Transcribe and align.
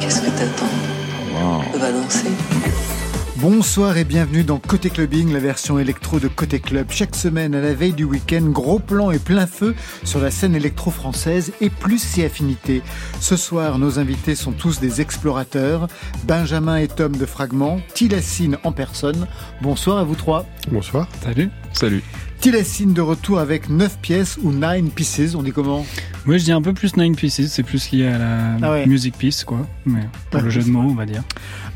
Qu'est-ce 0.00 0.20
que 0.22 0.30
t'attends 0.30 0.66
On 1.74 1.78
va 1.78 1.92
danser. 1.92 2.28
Bonsoir 3.36 3.98
et 3.98 4.04
bienvenue 4.04 4.44
dans 4.44 4.58
Côté 4.58 4.88
Clubbing, 4.88 5.32
la 5.32 5.40
version 5.40 5.78
électro 5.78 6.18
de 6.18 6.28
Côté 6.28 6.58
Club. 6.58 6.86
Chaque 6.90 7.14
semaine, 7.14 7.54
à 7.54 7.60
la 7.60 7.74
veille 7.74 7.92
du 7.92 8.04
week-end, 8.04 8.42
gros 8.44 8.78
plan 8.78 9.10
et 9.10 9.18
plein 9.18 9.46
feu 9.46 9.74
sur 10.04 10.20
la 10.20 10.30
scène 10.30 10.54
électro 10.54 10.90
française 10.90 11.52
et 11.60 11.68
plus 11.68 11.98
ses 11.98 12.24
affinités. 12.24 12.82
Ce 13.20 13.36
soir, 13.36 13.78
nos 13.78 13.98
invités 13.98 14.34
sont 14.34 14.52
tous 14.52 14.80
des 14.80 15.02
explorateurs. 15.02 15.88
Benjamin 16.24 16.78
et 16.78 16.88
Tom 16.88 17.14
de 17.14 17.26
Fragment, 17.26 17.80
Tilassine 17.92 18.56
en 18.64 18.72
personne. 18.72 19.26
Bonsoir 19.60 19.98
à 19.98 20.04
vous 20.04 20.16
trois. 20.16 20.46
Bonsoir. 20.70 21.06
Salut. 21.22 21.50
Salut. 21.72 22.02
Tilassine 22.40 22.92
de 22.92 23.00
retour 23.00 23.38
avec 23.40 23.68
9 23.68 23.98
pièces 23.98 24.38
ou 24.42 24.52
9 24.52 24.82
pieces, 24.94 25.34
on 25.34 25.42
dit 25.42 25.52
comment 25.52 25.84
Moi 26.26 26.38
je 26.38 26.44
dis 26.44 26.52
un 26.52 26.62
peu 26.62 26.72
plus 26.72 26.96
9 26.96 27.16
pieces, 27.16 27.46
c'est 27.48 27.62
plus 27.62 27.90
lié 27.90 28.06
à 28.06 28.18
la 28.18 28.56
Ah 28.62 28.70
ouais. 28.72 28.86
music 28.86 29.16
piece 29.18 29.42
quoi, 29.44 29.66
mais 29.84 30.00
pour 30.30 30.38
Ouais, 30.40 30.44
le 30.44 30.50
jeu 30.50 30.62
de 30.62 30.68
mots 30.70 30.80
on 30.80 30.94
va 30.94 31.06
dire. 31.06 31.22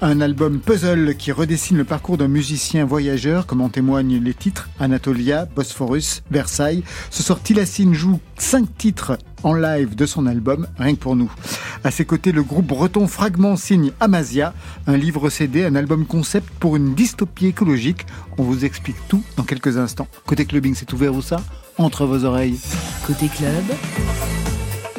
Un 0.02 0.22
album 0.22 0.60
puzzle 0.60 1.14
qui 1.14 1.30
redessine 1.30 1.76
le 1.76 1.84
parcours 1.84 2.16
d'un 2.16 2.26
musicien 2.26 2.86
voyageur, 2.86 3.44
comme 3.44 3.60
en 3.60 3.68
témoignent 3.68 4.18
les 4.18 4.32
titres 4.32 4.70
Anatolia, 4.78 5.44
Bosphorus, 5.44 6.22
Versailles. 6.30 6.82
Ce 7.10 7.22
soir, 7.22 7.42
Tilassine 7.42 7.92
joue 7.92 8.18
cinq 8.38 8.78
titres 8.78 9.18
en 9.42 9.52
live 9.52 9.94
de 9.94 10.06
son 10.06 10.24
album, 10.24 10.66
rien 10.78 10.94
que 10.94 11.00
pour 11.00 11.16
nous. 11.16 11.30
À 11.84 11.90
ses 11.90 12.06
côtés, 12.06 12.32
le 12.32 12.42
groupe 12.42 12.66
breton 12.66 13.08
Fragment 13.08 13.56
signe 13.56 13.92
Amasia, 14.00 14.54
un 14.86 14.96
livre 14.96 15.28
CD, 15.28 15.66
un 15.66 15.74
album 15.74 16.06
concept 16.06 16.48
pour 16.58 16.76
une 16.76 16.94
dystopie 16.94 17.48
écologique. 17.48 18.06
On 18.38 18.42
vous 18.42 18.64
explique 18.64 18.96
tout 19.08 19.22
dans 19.36 19.44
quelques 19.44 19.76
instants. 19.76 20.08
Côté 20.24 20.46
clubbing, 20.46 20.74
c'est 20.74 20.90
ouvert 20.94 21.14
ou 21.14 21.20
ça? 21.20 21.42
Entre 21.76 22.06
vos 22.06 22.24
oreilles. 22.24 22.58
Côté 23.06 23.28
club, 23.28 23.64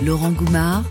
Laurent 0.05 0.31
Goumard 0.31 0.83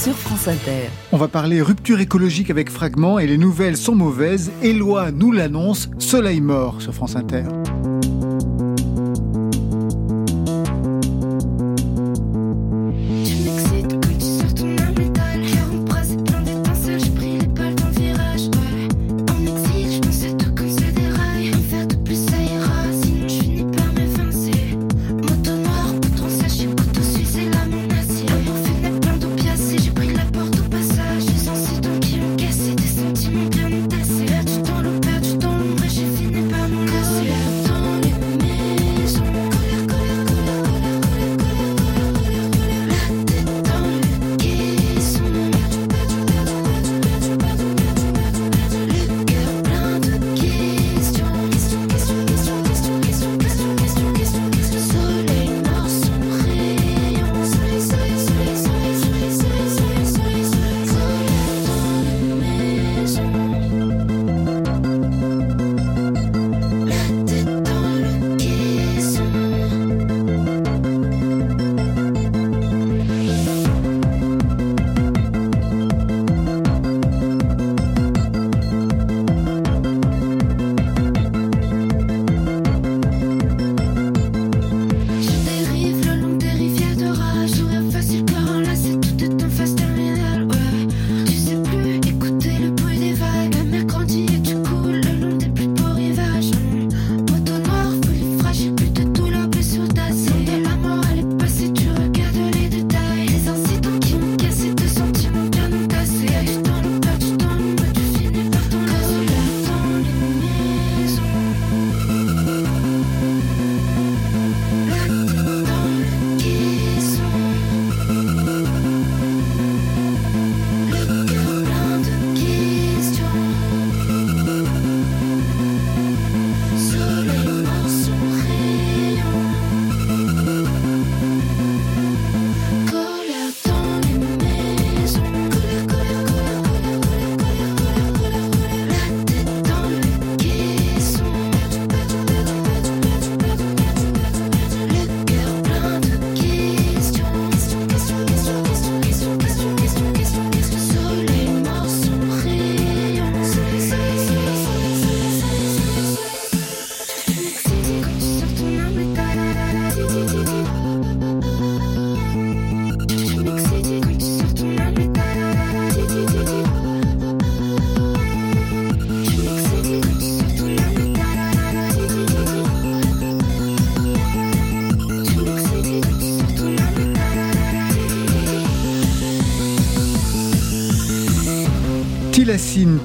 sur 0.00 0.14
France 0.14 0.48
Inter. 0.48 0.88
On 1.12 1.18
va 1.18 1.28
parler 1.28 1.60
rupture 1.60 2.00
écologique 2.00 2.48
avec 2.48 2.70
Fragment 2.70 3.18
et 3.18 3.26
les 3.26 3.36
nouvelles 3.36 3.76
sont 3.76 3.94
mauvaises. 3.94 4.50
Éloi 4.62 5.10
nous 5.10 5.30
l'annonce, 5.30 5.90
Soleil 5.98 6.40
mort 6.40 6.80
sur 6.80 6.94
France 6.94 7.16
Inter. 7.16 7.44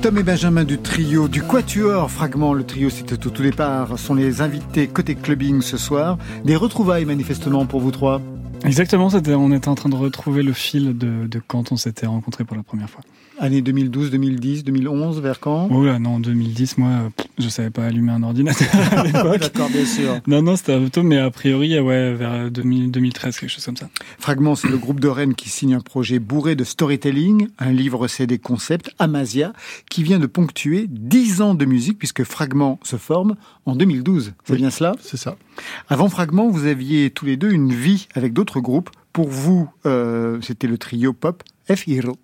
Tom 0.06 0.20
et 0.20 0.24
Benjamin 0.24 0.66
du 0.66 0.78
trio 0.78 1.28
du 1.28 1.42
Quatuor 1.42 2.12
Fragment. 2.12 2.54
Le 2.54 2.64
trio, 2.64 2.92
c'était 2.92 3.26
au 3.26 3.32
tout 3.32 3.42
départ, 3.42 3.98
sont 3.98 4.14
les 4.14 4.42
invités 4.42 4.86
côté 4.86 5.16
clubbing 5.16 5.64
ce 5.64 5.78
soir. 5.78 6.20
Des 6.44 6.56
retrouvailles 6.56 7.06
manifestement 7.06 7.66
pour 7.66 7.80
vous 7.80 7.90
trois. 7.90 8.22
Exactement, 8.64 9.08
on 9.12 9.52
était 9.52 9.68
en 9.68 9.74
train 9.74 9.90
de 9.90 9.96
retrouver 9.96 10.44
le 10.44 10.54
fil 10.54 10.96
de, 10.96 11.26
de 11.26 11.42
quand 11.48 11.72
on 11.72 11.76
s'était 11.76 12.06
rencontrés 12.06 12.44
pour 12.44 12.56
la 12.56 12.62
première 12.62 12.88
fois. 12.88 13.02
Année 13.40 13.64
2012, 13.64 14.12
2010, 14.12 14.64
2011, 14.64 15.22
vers 15.22 15.40
quand? 15.40 15.70
Oh 15.72 15.84
là 15.84 15.98
non, 15.98 16.20
2010, 16.20 16.78
moi 16.78 16.90
je 17.38 17.50
savais 17.50 17.70
pas 17.70 17.86
allumer 17.86 18.12
un 18.12 18.24
ordinateur 18.24 18.68
à 18.92 19.04
l'époque. 19.04 19.40
D'accord, 19.42 19.70
bien 19.70 19.86
sûr. 19.86 20.20
Non, 20.28 20.42
non, 20.42 20.56
c'était 20.56 20.74
un 20.74 20.82
peu 20.82 20.90
tôt, 20.90 21.04
mais 21.04 21.18
a 21.18 21.30
priori, 21.32 21.80
ouais, 21.80 22.14
vers 22.14 22.50
2000 22.52 22.92
2013, 22.92 23.40
quelque 23.40 23.50
chose 23.50 23.66
comme 23.66 23.78
ça. 23.78 23.90
Fragment, 24.20 24.56
c'est 24.56 24.68
le 24.70 24.78
groupe 24.78 25.00
de 25.00 25.08
Rennes 25.08 25.36
qui 25.36 25.50
signe 25.50 25.74
un 25.76 25.80
projet 25.82 26.20
bourré 26.20 26.56
de 26.56 26.64
storytelling, 26.64 27.48
un 27.60 27.72
livre 27.72 28.08
CD 28.08 28.38
concept, 28.38 28.92
Amasia, 29.00 29.54
qui 29.90 30.04
vient 30.04 30.20
de 30.20 30.28
ponctuer 30.28 30.86
10 30.90 31.42
ans 31.42 31.56
de 31.56 31.66
musique, 31.66 31.98
puisque 31.98 32.24
Fragment 32.24 32.80
se 32.84 32.96
forme 32.98 33.36
en 33.66 33.76
2012. 33.76 34.34
C'est 34.46 34.54
Oui. 34.54 34.60
bien 34.60 34.70
cela? 34.70 34.94
C'est 35.02 35.18
ça. 35.18 35.36
Avant 35.90 36.10
Fragment, 36.10 36.50
vous 36.50 36.66
aviez 36.66 37.10
tous 37.10 37.26
les 37.26 37.38
deux 37.38 37.52
une 37.52 37.74
vie 37.74 38.08
avec 38.16 38.34
d'autres 38.34 38.60
groupes. 38.60 38.90
Pour 39.14 39.30
vous, 39.30 39.70
euh, 39.86 40.40
c'était 40.42 40.68
le 40.68 40.78
trio 40.78 41.14
pop 41.14 41.42
F-Hero. 41.70 42.18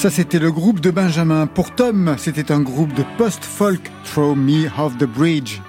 Ça, 0.00 0.08
c'était 0.08 0.38
le 0.38 0.50
groupe 0.50 0.80
de 0.80 0.90
Benjamin. 0.90 1.46
Pour 1.46 1.74
Tom, 1.74 2.14
c'était 2.16 2.52
un 2.52 2.62
groupe 2.62 2.94
de 2.94 3.04
post-folk, 3.18 3.82
Throw 4.04 4.34
Me 4.34 4.66
Off 4.78 4.96
the 4.96 5.04
Bridge. 5.04 5.60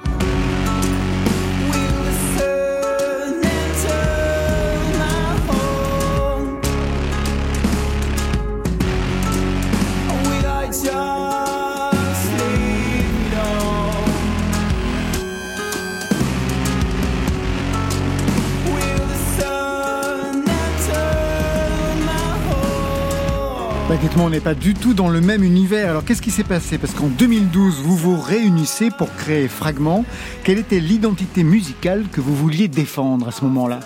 On 24.19 24.29
n'est 24.29 24.39
pas 24.39 24.53
du 24.53 24.73
tout 24.73 24.93
dans 24.93 25.09
le 25.09 25.21
même 25.21 25.43
univers. 25.43 25.89
Alors 25.89 26.03
qu'est-ce 26.03 26.21
qui 26.21 26.31
s'est 26.31 26.43
passé? 26.43 26.77
Parce 26.77 26.93
qu'en 26.93 27.07
2012, 27.07 27.81
vous 27.81 27.95
vous 27.95 28.19
réunissez 28.19 28.89
pour 28.89 29.13
créer 29.15 29.47
Fragment. 29.47 30.05
Quelle 30.43 30.57
était 30.57 30.79
l'identité 30.79 31.43
musicale 31.43 32.05
que 32.11 32.21
vous 32.21 32.35
vouliez 32.35 32.67
défendre 32.67 33.29
à 33.29 33.31
ce 33.31 33.43
moment-là? 33.45 33.79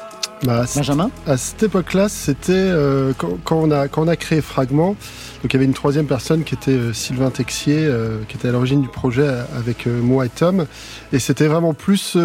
Bah, 0.43 0.65
Benjamin? 0.75 1.09
À 1.25 1.37
cette 1.37 1.63
époque-là, 1.63 2.09
c'était 2.09 2.51
euh, 2.53 3.13
quand, 3.17 3.55
on 3.55 3.71
a, 3.71 3.87
quand 3.87 4.03
on 4.03 4.07
a 4.07 4.15
créé 4.15 4.41
Fragment, 4.41 4.89
donc 4.89 5.45
il 5.45 5.53
y 5.53 5.55
avait 5.55 5.65
une 5.65 5.73
troisième 5.73 6.07
personne 6.07 6.43
qui 6.43 6.55
était 6.55 6.71
euh, 6.71 6.93
Sylvain 6.93 7.29
Texier, 7.29 7.85
euh, 7.85 8.19
qui 8.27 8.35
était 8.35 8.49
à 8.49 8.51
l'origine 8.51 8.81
du 8.81 8.89
projet 8.89 9.27
avec 9.57 9.85
moi 9.85 10.25
et 10.25 10.29
Tom. 10.29 10.65
Et 11.13 11.19
c'était 11.19 11.47
vraiment 11.47 11.73
plus 11.73 12.17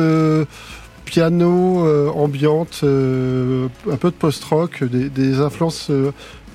piano, 1.04 2.10
ambiante, 2.14 2.80
un 2.82 3.96
peu 3.96 4.10
de 4.10 4.16
post-rock, 4.16 4.84
des, 4.84 5.08
des 5.08 5.40
influences 5.40 5.90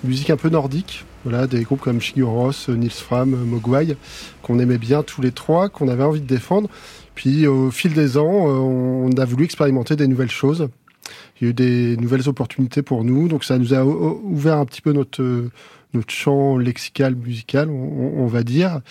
musique 0.03 0.29
un 0.29 0.37
peu 0.37 0.49
nordique. 0.49 1.05
Voilà, 1.25 1.47
des 1.47 1.63
groupes 1.63 1.81
comme 1.81 1.99
Shiguros, 1.99 2.51
Nils 2.69 2.91
Fram, 2.91 3.31
Mogwai, 3.31 3.97
qu'on 4.43 4.59
aimait 4.59 4.77
bien 4.77 5.01
tous 5.01 5.23
les 5.23 5.31
trois, 5.31 5.69
qu'on 5.69 5.87
avait 5.87 6.03
envie 6.03 6.21
de 6.21 6.27
défendre. 6.27 6.69
Puis 7.15 7.47
au 7.47 7.71
fil 7.71 7.93
des 7.93 8.17
ans, 8.19 8.47
euh, 8.47 8.51
on 8.51 9.09
a 9.17 9.25
voulu 9.25 9.43
expérimenter 9.43 9.95
des 9.95 10.07
nouvelles 10.07 10.29
choses. 10.29 10.69
Il 11.41 11.45
y 11.45 11.47
a 11.47 11.49
eu 11.49 11.53
des 11.53 11.97
nouvelles 11.97 12.29
opportunités 12.29 12.83
pour 12.83 13.03
nous, 13.03 13.27
donc 13.27 13.43
ça 13.43 13.57
nous 13.57 13.73
a 13.73 13.83
ouvert 13.83 14.57
un 14.57 14.65
petit 14.65 14.81
peu 14.81 14.93
notre 14.93 15.49
notre 15.95 16.11
champ 16.11 16.57
lexical 16.57 17.15
musical, 17.15 17.69
on, 17.69 18.27
va 18.27 18.43
dire. 18.43 18.81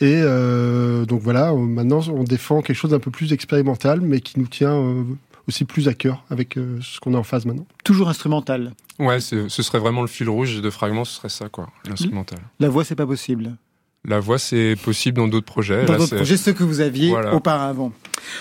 Et 0.00 0.20
euh, 0.22 1.04
donc 1.04 1.20
voilà, 1.20 1.52
maintenant 1.52 2.00
on 2.08 2.24
défend 2.24 2.62
quelque 2.62 2.76
chose 2.76 2.92
d'un 2.92 3.00
peu 3.00 3.10
plus 3.10 3.32
expérimental, 3.32 4.00
mais 4.00 4.20
qui 4.20 4.38
nous 4.38 4.46
tient 4.46 4.76
euh, 4.76 5.02
aussi 5.48 5.64
plus 5.64 5.88
à 5.88 5.94
cœur 5.94 6.24
avec 6.30 6.54
ce 6.54 7.00
qu'on 7.00 7.14
est 7.14 7.16
en 7.16 7.22
phase 7.22 7.44
maintenant. 7.46 7.66
Toujours 7.84 8.08
instrumental. 8.08 8.72
Ouais, 8.98 9.20
ce 9.20 9.48
serait 9.48 9.78
vraiment 9.78 10.02
le 10.02 10.06
fil 10.06 10.28
rouge 10.28 10.60
de 10.60 10.70
fragments, 10.70 11.04
ce 11.04 11.16
serait 11.16 11.28
ça, 11.28 11.48
quoi, 11.48 11.68
l'instrumental. 11.88 12.38
La 12.60 12.68
voix, 12.68 12.84
c'est 12.84 12.94
pas 12.94 13.06
possible. 13.06 13.56
La 14.04 14.18
voix, 14.18 14.38
c'est 14.38 14.76
possible 14.82 15.18
dans 15.18 15.28
d'autres 15.28 15.46
projets. 15.46 15.84
Dans 15.84 15.96
d'autres 15.96 16.16
projets, 16.16 16.36
ceux 16.36 16.52
que 16.52 16.64
vous 16.64 16.80
aviez 16.80 17.14
auparavant. 17.32 17.92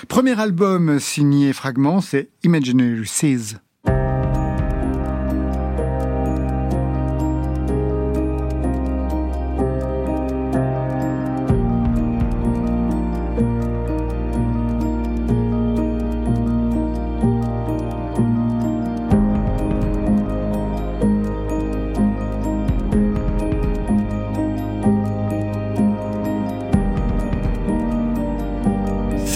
Premier 0.07 0.39
album 0.39 0.99
signé 0.99 1.53
Fragments, 1.53 2.01
c'est 2.01 2.29
Imaginary 2.43 3.05
Seas. 3.05 3.57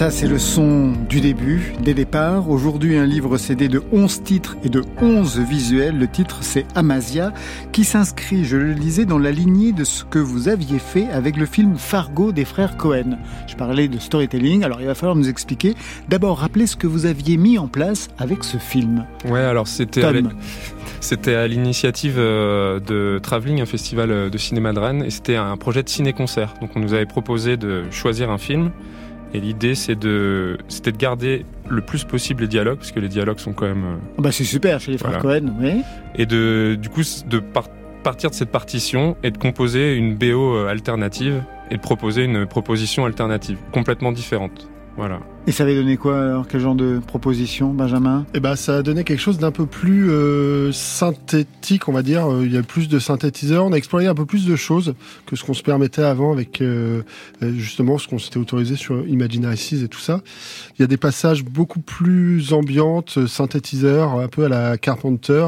Ça, 0.05 0.11
c'est 0.11 0.27
le 0.27 0.37
son 0.37 0.93
du 1.09 1.19
début, 1.19 1.73
des 1.81 1.95
départs. 1.95 2.51
Aujourd'hui, 2.51 2.95
un 2.95 3.07
livre 3.07 3.39
CD 3.39 3.67
de 3.67 3.81
11 3.91 4.21
titres 4.21 4.55
et 4.63 4.69
de 4.69 4.83
11 5.01 5.39
visuels. 5.39 5.97
Le 5.97 6.07
titre, 6.07 6.37
c'est 6.41 6.67
Amasia, 6.75 7.33
qui 7.71 7.83
s'inscrit, 7.83 8.45
je 8.45 8.55
le 8.55 8.73
lisais, 8.73 9.05
dans 9.05 9.17
la 9.17 9.31
lignée 9.31 9.71
de 9.71 9.83
ce 9.83 10.03
que 10.03 10.19
vous 10.19 10.47
aviez 10.47 10.77
fait 10.77 11.09
avec 11.09 11.37
le 11.37 11.47
film 11.47 11.75
Fargo 11.75 12.31
des 12.31 12.45
frères 12.45 12.77
Cohen. 12.77 13.17
Je 13.47 13.55
parlais 13.55 13.87
de 13.87 13.97
storytelling, 13.97 14.63
alors 14.63 14.79
il 14.79 14.85
va 14.85 14.93
falloir 14.93 15.15
nous 15.15 15.27
expliquer. 15.27 15.73
D'abord, 16.07 16.37
rappeler 16.37 16.67
ce 16.67 16.75
que 16.75 16.85
vous 16.85 17.07
aviez 17.07 17.37
mis 17.37 17.57
en 17.57 17.67
place 17.67 18.09
avec 18.19 18.43
ce 18.43 18.57
film. 18.57 19.07
Ouais, 19.27 19.39
alors 19.39 19.67
c'était... 19.67 20.03
C'était 21.01 21.35
à 21.35 21.47
l'initiative 21.47 22.15
euh, 22.17 22.79
de 22.79 23.19
Travelling, 23.21 23.61
un 23.61 23.67
festival 23.67 24.11
euh, 24.11 24.29
de 24.29 24.37
cinéma 24.39 24.73
de 24.73 24.79
Rennes, 24.79 25.03
et 25.03 25.11
c'était 25.11 25.35
un 25.35 25.55
projet 25.55 25.83
de 25.83 25.89
ciné-concert. 25.89 26.55
Donc 26.61 26.71
on 26.75 26.79
nous 26.79 26.93
avait 26.93 27.05
proposé 27.05 27.57
de 27.57 27.83
choisir 27.91 28.31
un 28.31 28.39
film, 28.39 28.71
et 29.33 29.39
l'idée, 29.39 29.75
c'est 29.75 29.95
de, 29.95 30.57
c'était 30.67 30.91
de 30.91 30.97
garder 30.97 31.45
le 31.69 31.81
plus 31.81 32.03
possible 32.03 32.43
les 32.43 32.47
dialogues, 32.47 32.77
parce 32.77 32.91
que 32.91 32.99
les 32.99 33.09
dialogues 33.09 33.39
sont 33.39 33.53
quand 33.53 33.65
même. 33.65 33.83
Euh, 33.83 33.97
ah 34.17 34.21
bah 34.21 34.31
c'est 34.31 34.43
super 34.43 34.79
chez 34.79 34.91
les 34.91 34.97
frères 34.97 35.19
Cohen, 35.19 35.53
oui. 35.59 35.81
Et 36.15 36.25
de, 36.25 36.77
du 36.79 36.89
coup, 36.89 37.01
de 37.27 37.41
partir 38.03 38.29
de 38.29 38.35
cette 38.35 38.51
partition 38.51 39.17
et 39.23 39.31
de 39.31 39.37
composer 39.37 39.95
une 39.95 40.15
BO 40.15 40.55
euh, 40.55 40.67
alternative 40.67 41.43
et 41.71 41.75
de 41.75 41.81
proposer 41.81 42.23
une 42.23 42.45
proposition 42.45 43.05
alternative 43.05 43.57
complètement 43.71 44.11
différente. 44.11 44.69
Voilà. 44.97 45.19
Et 45.47 45.51
ça 45.51 45.63
avait 45.63 45.75
donné 45.75 45.97
quoi 45.97 46.19
alors 46.21 46.47
Quel 46.47 46.61
genre 46.61 46.73
de 46.73 46.99
proposition, 47.05 47.73
Benjamin? 47.73 48.25
Eh 48.33 48.39
ben, 48.39 48.55
ça 48.55 48.77
a 48.77 48.81
donné 48.81 49.03
quelque 49.03 49.19
chose 49.19 49.37
d'un 49.37 49.51
peu 49.51 49.65
plus 49.65 50.09
euh, 50.09 50.71
synthétique, 50.71 51.87
on 51.87 51.91
va 51.91 52.01
dire. 52.01 52.27
Il 52.41 52.51
y 52.51 52.57
a 52.57 52.63
plus 52.63 52.87
de 52.87 52.97
synthétiseurs. 52.97 53.65
On 53.65 53.73
a 53.73 53.75
exploré 53.75 54.07
un 54.07 54.15
peu 54.15 54.25
plus 54.25 54.47
de 54.47 54.55
choses 54.55 54.95
que 55.25 55.35
ce 55.35 55.43
qu'on 55.43 55.53
se 55.53 55.63
permettait 55.63 56.01
avant 56.01 56.31
avec 56.31 56.61
euh, 56.61 57.03
justement 57.41 57.97
ce 57.97 58.07
qu'on 58.07 58.17
s'était 58.17 58.37
autorisé 58.37 58.75
sur 58.75 59.05
Imaginary 59.05 59.57
Seas 59.57 59.83
et 59.83 59.87
tout 59.87 59.99
ça. 59.99 60.21
Il 60.77 60.81
y 60.81 60.85
a 60.85 60.87
des 60.87 60.97
passages 60.97 61.43
beaucoup 61.43 61.81
plus 61.81 62.53
ambiantes, 62.53 63.27
synthétiseurs, 63.27 64.19
un 64.19 64.27
peu 64.29 64.45
à 64.45 64.49
la 64.49 64.77
Carpenter 64.77 65.47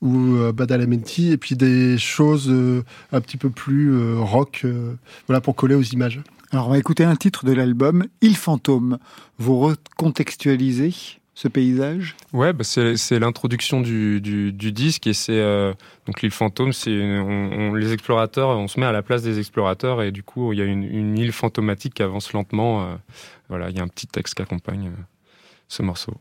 ou 0.00 0.34
euh, 0.34 0.50
Badalamenti, 0.50 1.30
et 1.30 1.36
puis 1.36 1.54
des 1.54 1.96
choses 1.98 2.48
euh, 2.50 2.82
un 3.12 3.20
petit 3.20 3.36
peu 3.36 3.50
plus 3.50 4.16
rock, 4.16 4.66
voilà 5.28 5.40
pour 5.40 5.54
coller 5.54 5.76
aux 5.76 5.82
images. 5.82 6.20
Alors 6.52 6.66
on 6.66 6.70
va 6.70 6.78
écouter 6.78 7.04
un 7.04 7.16
titre 7.16 7.46
de 7.46 7.52
l'album, 7.52 8.04
Il 8.20 8.36
Fantôme. 8.36 8.98
Vous 9.38 9.58
recontextualisez 9.58 10.92
ce 11.32 11.48
paysage? 11.48 12.14
Ouais, 12.34 12.52
bah 12.52 12.62
c'est 12.62 13.18
l'introduction 13.18 13.80
du, 13.80 14.52
disque 14.52 15.06
et 15.06 15.14
c'est 15.14 15.40
euh, 15.40 15.72
donc 16.04 16.20
l'île 16.20 16.30
fantôme. 16.30 16.74
C'est 16.74 16.90
on, 16.90 17.72
les 17.72 17.94
explorateurs, 17.94 18.50
on 18.50 18.68
se 18.68 18.78
met 18.78 18.84
à 18.84 18.92
la 18.92 19.02
place 19.02 19.22
des 19.22 19.38
explorateurs 19.38 20.02
et 20.02 20.12
du 20.12 20.22
coup 20.22 20.52
il 20.52 20.58
y 20.58 20.62
a 20.62 20.66
une, 20.66 20.82
une 20.82 21.16
île 21.16 21.32
fantomatique 21.32 21.94
qui 21.94 22.02
avance 22.02 22.34
lentement. 22.34 22.82
Euh, 22.82 22.96
voilà, 23.48 23.70
il 23.70 23.76
y 23.78 23.80
a 23.80 23.82
un 23.82 23.88
petit 23.88 24.06
texte 24.06 24.34
qui 24.34 24.42
accompagne 24.42 24.88
euh, 24.88 25.02
ce 25.68 25.82
morceau. 25.82 26.12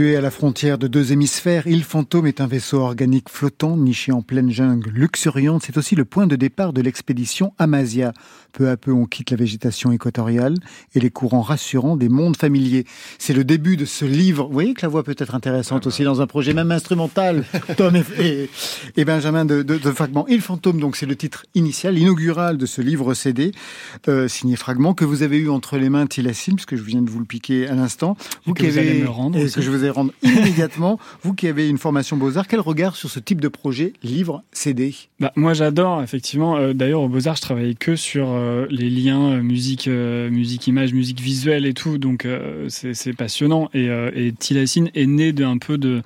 Situé 0.00 0.16
à 0.16 0.22
la 0.22 0.30
frontière 0.30 0.78
de 0.78 0.86
deux 0.86 1.12
hémisphères, 1.12 1.66
Île 1.66 1.84
Fantôme 1.84 2.26
est 2.26 2.40
un 2.40 2.46
vaisseau 2.46 2.78
organique 2.78 3.28
flottant 3.28 3.76
niché 3.76 4.12
en 4.12 4.22
pleine 4.22 4.50
jungle 4.50 4.88
luxuriante. 4.88 5.62
C'est 5.66 5.76
aussi 5.76 5.94
le 5.94 6.06
point 6.06 6.26
de 6.26 6.36
départ 6.36 6.72
de 6.72 6.80
l'expédition 6.80 7.52
Amasia. 7.58 8.14
Peu 8.52 8.70
à 8.70 8.78
peu, 8.78 8.92
on 8.92 9.04
quitte 9.04 9.30
la 9.30 9.36
végétation 9.36 9.92
équatoriale 9.92 10.54
et 10.94 11.00
les 11.00 11.10
courants 11.10 11.42
rassurants 11.42 11.96
des 11.96 12.08
mondes 12.08 12.38
familiers. 12.38 12.84
C'est 13.18 13.34
le 13.34 13.44
début 13.44 13.76
de 13.76 13.84
ce 13.84 14.06
livre. 14.06 14.46
Vous 14.46 14.52
voyez 14.54 14.72
que 14.72 14.80
la 14.80 14.88
voix 14.88 15.04
peut 15.04 15.14
être 15.18 15.34
intéressante 15.34 15.86
aussi 15.86 16.02
dans 16.02 16.22
un 16.22 16.26
projet 16.26 16.54
même 16.54 16.72
instrumental. 16.72 17.44
Tom 17.76 17.94
et, 18.18 18.48
et, 18.96 19.04
Benjamin 19.04 19.44
de, 19.44 19.62
de, 19.62 19.76
de, 19.76 19.92
Fragment. 19.92 20.26
Île 20.28 20.40
Fantôme, 20.40 20.80
donc 20.80 20.96
c'est 20.96 21.06
le 21.06 21.14
titre 21.14 21.44
initial, 21.54 21.98
inaugural 21.98 22.56
de 22.56 22.64
ce 22.64 22.80
livre 22.80 23.12
CD, 23.12 23.52
euh, 24.08 24.28
signé 24.28 24.56
Fragment, 24.56 24.94
que 24.94 25.04
vous 25.04 25.22
avez 25.22 25.36
eu 25.36 25.50
entre 25.50 25.76
les 25.76 25.90
mains, 25.90 26.06
Tilassine, 26.06 26.56
puisque 26.56 26.76
je 26.76 26.82
viens 26.82 27.02
de 27.02 27.10
vous 27.10 27.18
le 27.20 27.26
piquer 27.26 27.68
à 27.68 27.74
l'instant. 27.74 28.16
Vous 28.46 28.54
qui 28.54 28.66
avez, 28.66 29.02
me 29.02 29.08
rendre 29.08 29.38
et 29.38 29.48
que 29.48 29.60
je 29.60 29.70
vous 29.70 29.84
ai 29.84 29.89
rendre 29.90 30.12
immédiatement. 30.22 30.98
vous 31.22 31.34
qui 31.34 31.46
avez 31.46 31.68
une 31.68 31.78
formation 31.78 32.16
Beaux-Arts, 32.16 32.46
quel 32.48 32.60
regard 32.60 32.96
sur 32.96 33.10
ce 33.10 33.20
type 33.20 33.40
de 33.40 33.48
projet, 33.48 33.92
livre, 34.02 34.42
CD 34.52 34.94
bah, 35.18 35.32
Moi 35.36 35.54
j'adore, 35.54 36.02
effectivement. 36.02 36.56
Euh, 36.56 36.72
D'ailleurs, 36.72 37.02
au 37.02 37.08
Beaux-Arts, 37.08 37.36
je 37.36 37.42
travaillais 37.42 37.74
que 37.74 37.96
sur 37.96 38.28
euh, 38.30 38.66
les 38.70 38.90
liens 38.90 39.32
euh, 39.32 39.42
musique, 39.42 39.88
musique, 39.88 40.66
image, 40.66 40.92
musique 40.92 41.20
visuelle 41.20 41.66
et 41.66 41.74
tout. 41.74 41.98
Donc 41.98 42.26
c'est 42.68 43.12
passionnant. 43.16 43.68
Et, 43.74 43.86
et 43.86 44.32
Tilassine 44.32 44.90
est 44.94 45.06
né 45.06 45.32
d'un 45.32 45.58
peu 45.58 45.78
de 45.78 46.02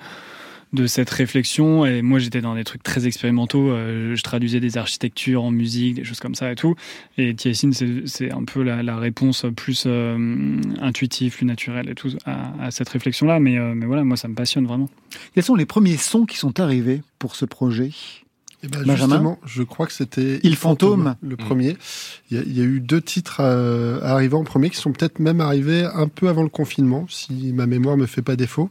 de 0.75 0.87
cette 0.87 1.09
réflexion. 1.11 1.87
Et 1.87 2.02
moi, 2.02 2.19
j'étais 2.19 2.40
dans 2.40 2.54
des 2.54 2.64
trucs 2.64 2.83
très 2.83 3.07
expérimentaux. 3.07 3.71
Euh, 3.71 4.14
je 4.14 4.23
traduisais 4.23 4.61
des 4.61 4.76
architectures 4.76 5.45
en 5.45 5.50
musique, 5.50 5.95
des 5.95 6.04
choses 6.04 6.21
comme 6.21 6.35
ça 6.35 6.50
et 6.52 6.57
tout. 6.57 6.75
Et 7.16 7.35
Tiassine, 7.35 7.73
c'est 8.07 8.33
un 8.33 8.45
peu 8.45 8.62
la, 8.62 8.83
la, 8.83 8.97
réponse 8.97 9.47
plus 9.57 9.85
euh, 9.87 10.61
intuitive, 10.81 11.37
plus 11.37 11.47
naturelle 11.47 11.88
et 11.88 11.95
tout 11.95 12.11
à, 12.26 12.52
à 12.64 12.71
cette 12.71 12.88
réflexion-là. 12.88 13.40
Mais, 13.40 13.57
euh, 13.57 13.75
mais 13.75 13.87
voilà, 13.87 14.04
moi, 14.04 14.16
ça 14.16 14.28
me 14.28 14.35
passionne 14.35 14.66
vraiment. 14.66 14.90
Quels 15.35 15.45
sont 15.45 15.54
les 15.54 15.66
premiers 15.66 15.97
sons 15.97 16.26
qui 16.26 16.37
sont 16.37 16.61
arrivés 16.61 17.02
pour 17.19 17.37
ce 17.37 17.45
projet? 17.45 17.90
Eh 18.64 18.69
ben, 18.69 18.97
justement, 18.97 19.38
je 19.45 19.62
crois 19.62 19.87
que 19.87 19.93
c'était 19.93 20.40
Il 20.43 20.57
Fantôme, 20.57 21.16
le 21.21 21.37
premier. 21.37 21.76
Il 22.31 22.38
y, 22.38 22.40
a, 22.40 22.43
il 22.45 22.57
y, 22.57 22.62
a, 22.62 22.64
eu 22.64 22.81
deux 22.81 23.02
titres 23.02 23.40
euh, 23.40 24.00
arrivés 24.00 24.37
en 24.37 24.45
premier 24.45 24.71
qui 24.71 24.76
sont 24.76 24.90
peut-être 24.90 25.19
même 25.19 25.43
arrivés 25.43 25.85
un 25.85 26.09
peu 26.09 26.28
avant 26.31 26.43
le 26.43 26.49
confinement, 26.49 27.04
si 27.11 27.52
ma 27.52 27.66
mémoire 27.66 27.99
me 27.99 28.07
fait 28.07 28.23
pas 28.23 28.37
défaut, 28.37 28.71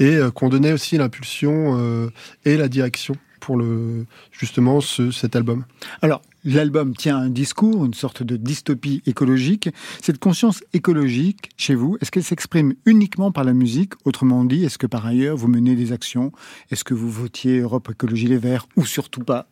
et 0.00 0.16
euh, 0.16 0.30
qu'on 0.30 0.48
donnait 0.48 0.72
aussi 0.72 0.96
l'impulsion 0.96 1.78
euh, 1.78 2.10
et 2.44 2.56
la 2.56 2.68
direction 2.68 3.14
pour 3.38 3.56
le 3.56 4.06
justement 4.32 4.80
ce, 4.80 5.10
cet 5.10 5.36
album. 5.36 5.64
Alors, 6.02 6.20
l'album 6.44 6.94
tient 6.94 7.16
un 7.16 7.30
discours, 7.30 7.84
une 7.84 7.94
sorte 7.94 8.22
de 8.22 8.36
dystopie 8.36 9.02
écologique. 9.06 9.70
Cette 10.02 10.18
conscience 10.18 10.62
écologique, 10.72 11.50
chez 11.56 11.74
vous, 11.74 11.96
est-ce 12.00 12.10
qu'elle 12.10 12.24
s'exprime 12.24 12.74
uniquement 12.84 13.32
par 13.32 13.44
la 13.44 13.52
musique? 13.52 13.92
Autrement 14.04 14.44
dit, 14.44 14.64
est-ce 14.64 14.78
que 14.78 14.86
par 14.86 15.06
ailleurs 15.06 15.36
vous 15.36 15.48
menez 15.48 15.74
des 15.74 15.92
actions? 15.92 16.32
Est-ce 16.70 16.84
que 16.84 16.94
vous 16.94 17.10
votiez 17.10 17.60
Europe 17.60 17.88
Écologie 17.90 18.26
Les 18.26 18.38
Verts 18.38 18.66
ou 18.76 18.84
surtout 18.84 19.24
pas? 19.24 19.46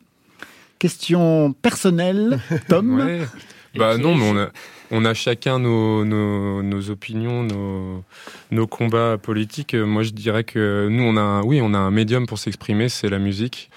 Question 0.77 1.53
personnelle, 1.53 2.39
Tom 2.67 2.93
ouais. 2.99 3.27
Bah 3.75 3.97
non, 3.97 4.15
mais 4.15 4.29
on 4.29 4.37
a, 4.37 4.49
on 4.91 5.05
a 5.05 5.13
chacun 5.13 5.59
nos, 5.59 6.03
nos, 6.05 6.63
nos 6.63 6.89
opinions, 6.89 7.43
nos, 7.43 8.03
nos, 8.51 8.67
combats 8.67 9.17
politiques. 9.17 9.75
Moi, 9.75 10.03
je 10.03 10.11
dirais 10.11 10.43
que 10.43 10.87
nous, 10.89 11.03
on 11.03 11.17
a, 11.17 11.21
un, 11.21 11.43
oui, 11.43 11.59
on 11.61 11.73
a 11.73 11.77
un 11.77 11.91
médium 11.91 12.25
pour 12.25 12.39
s'exprimer, 12.39 12.89
c'est 12.89 13.09
la 13.09 13.19
musique. 13.19 13.69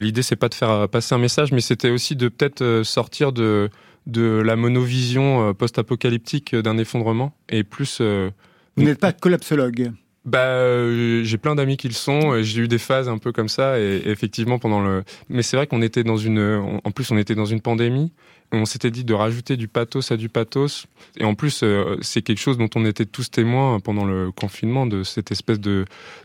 L'idée, 0.00 0.22
c'est 0.22 0.36
pas 0.36 0.48
de 0.48 0.54
faire 0.54 0.88
passer 0.88 1.14
un 1.14 1.18
message, 1.18 1.52
mais 1.52 1.60
c'était 1.60 1.90
aussi 1.90 2.16
de 2.16 2.28
peut-être 2.28 2.62
euh, 2.62 2.84
sortir 2.84 3.32
de, 3.32 3.70
de 4.08 4.42
la 4.44 4.56
monovision 4.56 5.48
euh, 5.48 5.52
post-apocalyptique 5.52 6.56
d'un 6.56 6.78
effondrement 6.78 7.34
et 7.48 7.62
plus. 7.62 7.98
Euh, 8.00 8.30
Vous 8.76 8.84
n'êtes 8.84 9.00
pas 9.00 9.12
collapsologue 9.12 9.92
bah, 10.24 10.40
euh, 10.40 11.22
j'ai 11.24 11.38
plein 11.38 11.54
d'amis 11.54 11.78
qui 11.78 11.88
le 11.88 11.94
sont. 11.94 12.42
J'ai 12.42 12.60
eu 12.60 12.68
des 12.68 12.76
phases 12.76 13.08
un 13.08 13.16
peu 13.16 13.32
comme 13.32 13.48
ça, 13.48 13.80
et, 13.80 14.02
et 14.04 14.10
effectivement 14.10 14.58
pendant 14.58 14.82
le. 14.82 15.02
Mais 15.30 15.40
c'est 15.40 15.56
vrai 15.56 15.66
qu'on 15.66 15.80
était 15.80 16.04
dans 16.04 16.18
une. 16.18 16.80
En 16.84 16.90
plus, 16.90 17.10
on 17.10 17.16
était 17.16 17.34
dans 17.34 17.46
une 17.46 17.62
pandémie. 17.62 18.12
On 18.50 18.64
s'était 18.64 18.90
dit 18.90 19.04
de 19.04 19.12
rajouter 19.12 19.56
du 19.56 19.68
pathos 19.68 20.10
à 20.10 20.16
du 20.16 20.28
pathos. 20.28 20.86
Et 21.18 21.24
en 21.24 21.34
plus, 21.34 21.60
euh, 21.62 21.98
c'est 22.00 22.22
quelque 22.22 22.38
chose 22.38 22.56
dont 22.56 22.70
on 22.74 22.86
était 22.86 23.04
tous 23.04 23.30
témoins 23.30 23.78
pendant 23.78 24.06
le 24.06 24.32
confinement 24.32 24.86
de 24.86 25.02
cette 25.02 25.30
espèce 25.30 25.60
de, 25.60 25.84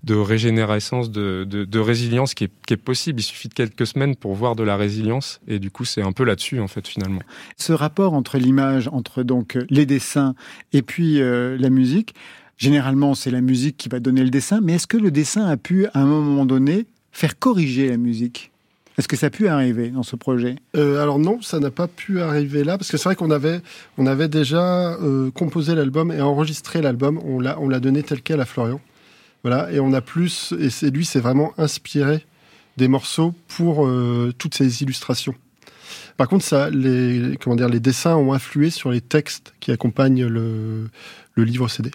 régénérescence, 0.10 1.12
de, 1.12 1.80
résilience 1.80 2.34
qui 2.34 2.46
est, 2.46 2.52
qui 2.66 2.74
est 2.74 2.78
possible. 2.78 3.20
Il 3.20 3.24
suffit 3.24 3.50
de 3.50 3.54
quelques 3.54 3.86
semaines 3.86 4.16
pour 4.16 4.36
voir 4.36 4.56
de 4.56 4.64
la 4.64 4.78
résilience. 4.78 5.42
Et 5.48 5.60
du 5.60 5.70
coup, 5.70 5.84
c'est 5.84 6.02
un 6.02 6.14
peu 6.14 6.24
là-dessus, 6.24 6.62
en 6.62 6.68
fait, 6.68 6.88
finalement. 6.88 7.22
Ce 7.58 7.74
rapport 7.74 8.14
entre 8.14 8.38
l'image, 8.38 8.88
entre 8.88 9.24
donc 9.24 9.58
les 9.70 9.86
dessins 9.86 10.34
et 10.72 10.82
puis 10.82 11.22
euh, 11.22 11.58
la 11.60 11.70
musique, 11.70 12.14
Généralement, 12.58 13.14
c'est 13.14 13.32
la 13.32 13.42
musique 13.42 13.76
qui 13.76 13.90
va 13.90 14.00
donner 14.00 14.24
le 14.24 14.30
dessin, 14.30 14.62
mais 14.62 14.76
est-ce 14.76 14.88
que 14.88 14.96
le 14.96 15.12
dessin 15.12 15.46
a 15.48 15.58
pu, 15.58 15.88
à 15.88 16.00
un 16.00 16.06
moment 16.06 16.46
donné, 16.46 16.86
faire 17.12 17.38
corriger 17.38 17.90
la 17.90 17.98
musique? 17.98 18.53
Est-ce 18.98 19.08
que 19.08 19.16
ça 19.16 19.28
a 19.28 19.30
pu 19.30 19.48
arriver 19.48 19.90
dans 19.90 20.04
ce 20.04 20.16
projet? 20.16 20.56
Euh, 20.76 21.02
Alors 21.02 21.20
non, 21.20 21.42
ça 21.42 21.60
n'a 21.60 21.72
pas 21.72 21.88
pu 21.88 22.22
arriver 22.22 22.64
là, 22.64 22.78
parce 22.78 22.92
que 22.92 22.98
c'est 22.98 23.06
vrai 23.06 23.16
qu'on 23.16 23.32
avait, 23.32 23.62
on 23.98 24.06
avait 24.06 24.28
déjà 24.28 24.94
euh, 24.94 25.32
composé 25.32 25.76
l'album 25.76 26.12
et 26.12 26.22
enregistré 26.22 26.82
l'album. 26.82 27.20
On 27.26 27.40
l'a, 27.40 27.60
on 27.60 27.70
l'a 27.70 27.80
donné 27.80 28.04
tel 28.04 28.22
quel 28.22 28.40
à 28.40 28.46
Florian. 28.46 28.80
Voilà, 29.44 29.72
et 29.72 29.80
on 29.80 29.92
a 29.94 30.02
plus, 30.02 30.54
et 30.58 30.90
lui, 30.90 31.06
c'est 31.06 31.20
vraiment 31.20 31.54
inspiré 31.58 32.26
des 32.78 32.88
morceaux 32.88 33.34
pour 33.48 33.86
euh, 33.86 34.34
toutes 34.38 34.56
ces 34.56 34.84
illustrations. 34.84 35.36
Par 36.18 36.28
contre, 36.28 36.46
ça, 36.46 36.70
les, 36.70 37.38
comment 37.42 37.56
dire, 37.56 37.70
les 37.70 37.80
dessins 37.80 38.16
ont 38.16 38.34
influé 38.34 38.70
sur 38.70 38.92
les 38.92 39.02
textes 39.02 39.54
qui 39.60 39.72
accompagnent 39.72 40.26
le, 40.26 40.90
le 41.36 41.44
livre 41.44 41.68
CD. 41.68 41.92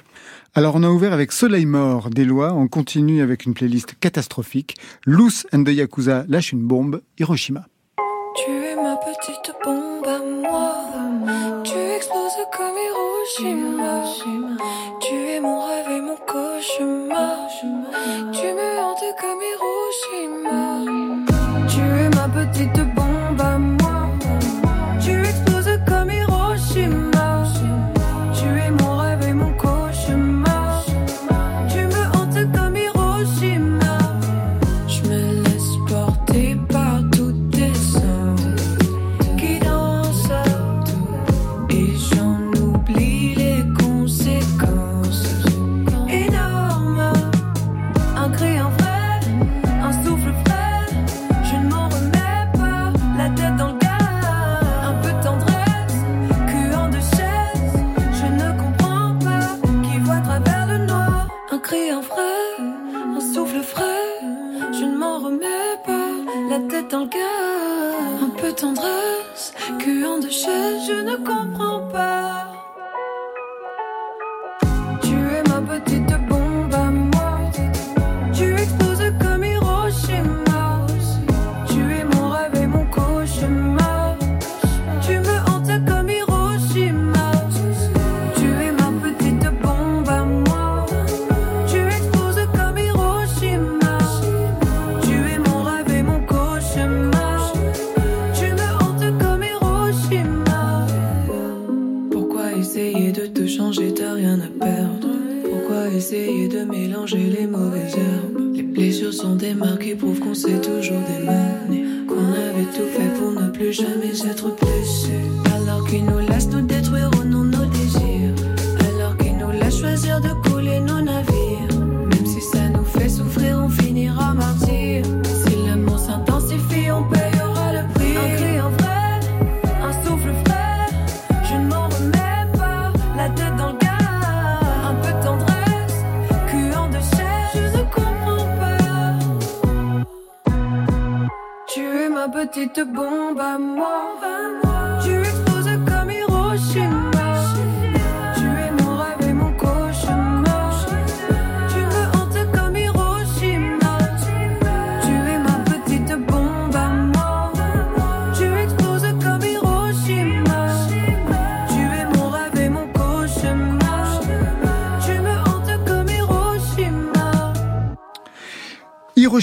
Alors 0.55 0.75
on 0.75 0.83
a 0.83 0.88
ouvert 0.88 1.12
avec 1.12 1.31
Soleil 1.33 1.67
Mort 1.67 2.11
des 2.11 2.25
lois, 2.25 2.52
on 2.52 2.69
continue 2.69 3.23
avec 3.23 3.45
une 3.45 3.55
playlist 3.55 3.95
catastrophique. 4.00 4.76
Loose 5.07 5.47
and 5.52 5.64
the 5.64 5.69
Yakuza 5.69 6.25
lâche 6.28 6.52
une 6.52 6.67
bombe, 6.67 7.02
Hiroshima. 7.19 7.67
Tu 8.35 8.50
es 8.50 8.76
ma 8.76 8.97
petite 8.97 9.52
bombe 9.64 10.07
à 10.07 10.19
moi, 10.19 11.62
tu 11.64 11.78
exploses 11.97 12.33
comme 12.57 12.75
Hiroshima. 12.75 14.05
Tu 15.00 15.14
es 15.14 15.40
mon 15.40 15.61
rêve 15.67 15.90
et 15.90 16.00
mon 16.00 16.17
cauchemar, 16.17 17.49
tu 18.33 18.47
me 18.47 18.81
hantes 18.81 19.17
comme 19.21 19.40
Hiroshima. 19.40 19.57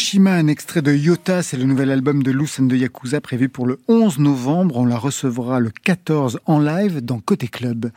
Hiroshima, 0.06 0.34
un 0.34 0.46
extrait 0.46 0.84
de 0.84 0.94
Yota, 0.94 1.42
c'est 1.42 1.58
le 1.58 1.64
nouvel 1.64 1.90
album 1.90 2.22
de 2.22 2.32
and 2.32 2.66
de 2.66 2.76
Yakuza 2.76 3.22
prévu 3.22 3.50
pour 3.50 3.66
le 3.66 3.80
11 3.88 4.20
novembre. 4.20 4.78
On 4.78 4.86
la 4.86 5.00
recevra 5.00 5.60
le 5.60 5.72
14 5.72 6.42
en 6.46 6.60
live 6.60 7.04
dans 7.04 7.18
Côté 7.18 7.48
Club. 7.48 7.90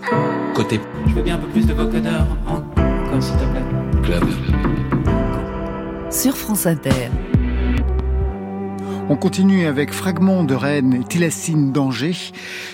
Côté 0.54 0.80
Je 1.06 1.12
veux 1.12 1.22
bien 1.22 1.34
un 1.34 1.38
peu 1.38 1.48
plus 1.48 1.66
de 1.66 1.74
vocodeur 1.74 2.26
encore, 2.46 3.22
s'il 3.22 3.34
te 3.34 3.44
plaît. 3.44 4.02
club. 4.02 4.24
Sur 6.10 6.34
France 6.34 6.64
Inter. 6.64 7.10
On 9.10 9.16
continue 9.16 9.64
avec 9.64 9.90
Fragment 9.94 10.44
de 10.44 10.54
Rennes 10.54 10.92
et 10.92 11.02
Tilacine 11.04 11.72
d'Angers. 11.72 12.14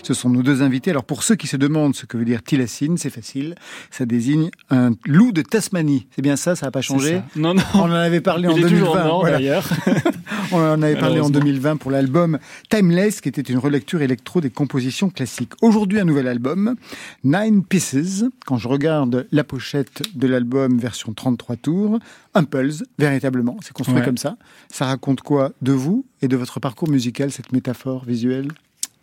Ce 0.02 0.14
sont 0.14 0.28
nos 0.28 0.42
deux 0.42 0.62
invités. 0.62 0.90
Alors 0.90 1.04
pour 1.04 1.22
ceux 1.22 1.36
qui 1.36 1.46
se 1.46 1.56
demandent 1.56 1.94
ce 1.94 2.06
que 2.06 2.16
veut 2.16 2.24
dire 2.24 2.42
Tilacine, 2.42 2.98
c'est 2.98 3.08
facile. 3.10 3.54
Ça 3.92 4.04
désigne 4.04 4.50
un 4.68 4.90
loup 5.06 5.30
de 5.30 5.42
Tasmanie. 5.42 6.08
C'est 6.14 6.22
bien 6.22 6.34
ça, 6.34 6.56
ça 6.56 6.66
n'a 6.66 6.72
pas 6.72 6.80
changé? 6.80 7.22
Non, 7.36 7.54
non. 7.54 7.62
On 7.74 7.82
en 7.82 7.92
avait 7.92 8.20
parlé 8.20 8.48
en 8.48 8.52
Il 8.52 8.58
est 8.58 8.62
2020. 8.62 8.78
toujours 8.80 8.96
mort 8.96 9.20
voilà. 9.20 9.36
d'ailleurs. 9.38 9.68
On 10.52 10.56
en 10.58 10.82
avait 10.82 10.94
parlé 10.94 11.20
en 11.20 11.28
Malheureusement. 11.30 11.30
2020 11.40 11.76
pour 11.76 11.90
l'album 11.90 12.38
Timeless, 12.68 13.20
qui 13.20 13.28
était 13.28 13.40
une 13.40 13.58
relecture 13.58 14.02
électro 14.02 14.40
des 14.40 14.50
compositions 14.50 15.10
classiques. 15.10 15.52
Aujourd'hui, 15.62 16.00
un 16.00 16.04
nouvel 16.04 16.26
album, 16.28 16.74
Nine 17.22 17.64
Pieces. 17.64 18.24
Quand 18.44 18.58
je 18.58 18.68
regarde 18.68 19.26
la 19.32 19.42
pochette 19.44 20.02
de 20.14 20.26
l'album 20.26 20.78
version 20.78 21.12
33 21.14 21.56
tours, 21.56 21.98
un 22.34 22.44
pulse, 22.44 22.84
véritablement. 22.98 23.56
C'est 23.62 23.72
construit 23.72 23.98
Ouais. 23.98 24.04
comme 24.04 24.18
ça. 24.18 24.36
Ça 24.70 24.86
raconte 24.86 25.20
quoi 25.22 25.52
de 25.62 25.72
vous 25.72 26.04
et 26.24 26.28
de 26.28 26.36
votre 26.36 26.60
parcours 26.60 26.88
musical, 26.88 27.30
cette 27.30 27.52
métaphore 27.52 28.04
visuelle? 28.04 28.48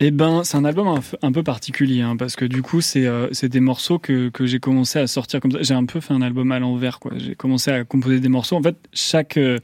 Eh 0.03 0.09
ben, 0.09 0.43
c'est 0.43 0.57
un 0.57 0.65
album 0.65 0.99
un, 1.21 1.31
peu 1.31 1.43
particulier, 1.43 2.01
hein, 2.01 2.17
parce 2.17 2.35
que 2.35 2.43
du 2.43 2.63
coup, 2.63 2.81
c'est 2.81 3.05
euh, 3.05 3.29
des 3.43 3.59
morceaux 3.59 3.99
que, 3.99 4.29
que 4.29 4.47
j'ai 4.47 4.59
commencé 4.59 4.97
à 4.97 5.05
sortir 5.05 5.39
comme 5.39 5.51
ça. 5.51 5.59
J'ai 5.61 5.75
un 5.75 5.85
peu 5.85 5.99
fait 5.99 6.13
un 6.13 6.23
album 6.23 6.51
à 6.51 6.59
l'envers, 6.59 6.99
quoi. 6.99 7.11
J'ai 7.17 7.35
commencé 7.35 7.69
à 7.69 7.83
composer 7.83 8.19
des 8.19 8.27
morceaux. 8.27 8.55
En 8.55 8.63
fait, 8.63 8.75
chaque 8.93 9.37
euh, 9.37 9.59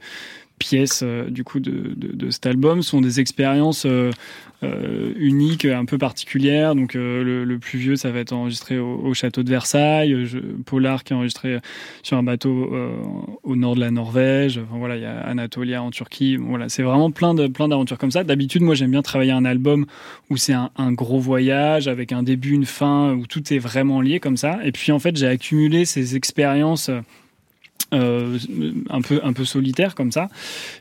pièce 0.58 1.00
euh, 1.02 1.30
du 1.30 1.44
coup 1.44 1.60
de, 1.60 2.30
cet 2.30 2.46
album 2.46 2.82
sont 2.82 3.00
des 3.00 3.20
expériences 3.20 3.86
euh, 3.86 4.10
euh, 4.62 5.12
uniques, 5.16 5.64
un 5.64 5.84
peu 5.84 5.98
particulières. 5.98 6.74
Donc, 6.74 6.94
le, 6.94 7.56
plus 7.58 7.78
vieux, 7.78 7.96
ça 7.96 8.10
va 8.10 8.18
être 8.18 8.32
enregistré 8.32 8.78
au, 8.78 8.96
au 8.98 9.14
château 9.14 9.42
de 9.42 9.48
Versailles. 9.48 10.26
Je, 10.26 10.38
Polar 10.38 11.04
qui 11.04 11.12
est 11.12 11.16
enregistré 11.16 11.58
sur 12.02 12.16
un 12.16 12.22
bateau 12.22 12.70
au 13.44 13.56
nord 13.56 13.76
de 13.76 13.80
la 13.80 13.90
Norvège. 13.90 14.58
Enfin, 14.58 14.78
voilà, 14.78 14.96
il 14.96 15.02
y 15.02 15.06
a 15.06 15.20
Anatolia 15.20 15.82
en 15.82 15.90
Turquie. 15.90 16.36
Voilà, 16.36 16.68
c'est 16.68 16.82
vraiment 16.82 17.10
plein 17.10 17.34
de 17.34 17.46
plein 17.46 17.68
d'aventures 17.68 17.98
comme 17.98 18.10
ça. 18.10 18.24
D'habitude, 18.24 18.62
moi, 18.62 18.74
j'aime 18.74 18.90
bien 18.90 19.02
travailler 19.02 19.32
un 19.32 19.44
album 19.44 19.86
où 20.28 20.36
c'est 20.36 20.54
un 20.54 20.92
gros 20.92 21.20
voyage 21.20 21.86
avec 21.86 22.12
un 22.12 22.24
début, 22.24 22.50
une 22.50 22.66
fin, 22.66 23.14
où 23.14 23.26
tout 23.26 23.52
est 23.52 23.58
vraiment 23.58 24.00
lié 24.00 24.18
comme 24.18 24.36
ça. 24.36 24.58
Et 24.64 24.72
puis 24.72 24.90
en 24.90 24.98
fait, 24.98 25.16
j'ai 25.16 25.28
accumulé 25.28 25.84
ces 25.84 26.16
expériences. 26.16 26.90
Euh, 27.94 28.38
un 28.90 29.00
peu 29.00 29.20
un 29.22 29.32
peu 29.32 29.44
solitaires 29.44 29.94
comme 29.94 30.12
ça. 30.12 30.28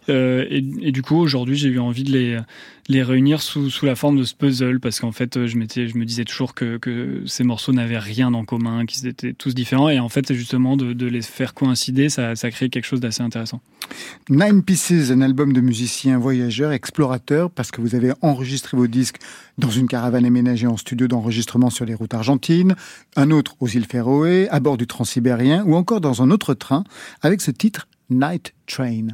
Euh, 0.09 0.45
et, 0.49 0.57
et 0.81 0.91
du 0.91 1.01
coup 1.01 1.17
aujourd'hui 1.17 1.55
j'ai 1.55 1.69
eu 1.69 1.79
envie 1.79 2.03
de 2.03 2.11
les 2.11 2.39
les 2.87 3.03
réunir 3.03 3.41
sous, 3.41 3.69
sous 3.69 3.85
la 3.85 3.95
forme 3.95 4.17
de 4.17 4.23
ce 4.23 4.33
puzzle 4.33 4.79
parce 4.79 4.99
qu'en 4.99 5.11
fait 5.11 5.45
je 5.45 5.57
je 5.57 5.97
me 5.97 6.05
disais 6.05 6.25
toujours 6.25 6.53
que, 6.53 6.77
que 6.77 7.23
ces 7.25 7.43
morceaux 7.43 7.73
n'avaient 7.73 7.99
rien 7.99 8.33
en 8.33 8.45
commun 8.45 8.85
qu'ils 8.85 9.07
étaient 9.07 9.33
tous 9.33 9.53
différents 9.53 9.89
et 9.89 9.99
en 9.99 10.09
fait 10.09 10.33
justement 10.33 10.77
de, 10.77 10.93
de 10.93 11.05
les 11.05 11.21
faire 11.21 11.53
coïncider 11.53 12.09
ça, 12.09 12.35
ça 12.35 12.51
crée 12.51 12.69
quelque 12.69 12.85
chose 12.85 12.99
d'assez 12.99 13.21
intéressant 13.21 13.61
Nine 14.29 14.63
Pieces, 14.63 15.11
un 15.11 15.21
album 15.21 15.53
de 15.53 15.61
musiciens 15.61 16.17
voyageurs, 16.17 16.71
explorateurs, 16.71 17.49
parce 17.49 17.71
que 17.71 17.81
vous 17.81 17.95
avez 17.95 18.11
enregistré 18.21 18.75
vos 18.75 18.87
disques 18.87 19.17
dans 19.57 19.69
une 19.69 19.87
caravane 19.87 20.25
aménagée 20.25 20.67
en 20.67 20.77
studio 20.77 21.07
d'enregistrement 21.07 21.69
sur 21.69 21.85
les 21.85 21.95
routes 21.95 22.13
argentines, 22.13 22.75
un 23.15 23.31
autre 23.31 23.55
aux 23.59 23.67
îles 23.67 23.85
Féroé, 23.85 24.49
à 24.49 24.59
bord 24.59 24.77
du 24.77 24.87
Transsibérien, 24.87 25.63
ou 25.65 25.75
encore 25.75 26.01
dans 26.01 26.21
un 26.21 26.31
autre 26.31 26.53
train, 26.53 26.83
avec 27.21 27.41
ce 27.41 27.51
titre 27.51 27.87
Night 28.09 28.53
Train. 28.67 29.07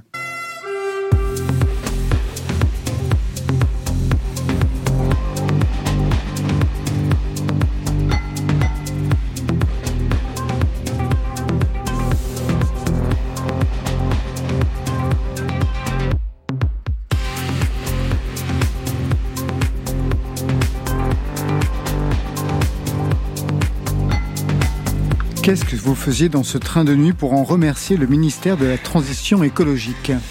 Qu'est-ce 25.43 25.65
que 25.65 25.75
vous 25.75 25.93
faisiez 25.93 26.29
dans 26.29 26.43
ce 26.43 26.57
train 26.57 26.85
de 26.85 26.95
nuit 26.95 27.11
pour 27.11 27.33
en 27.33 27.43
remercier 27.43 27.97
le 27.97 28.07
ministère 28.07 28.55
de 28.55 28.65
la 28.65 28.77
Transition 28.77 29.43
écologique. 29.43 30.13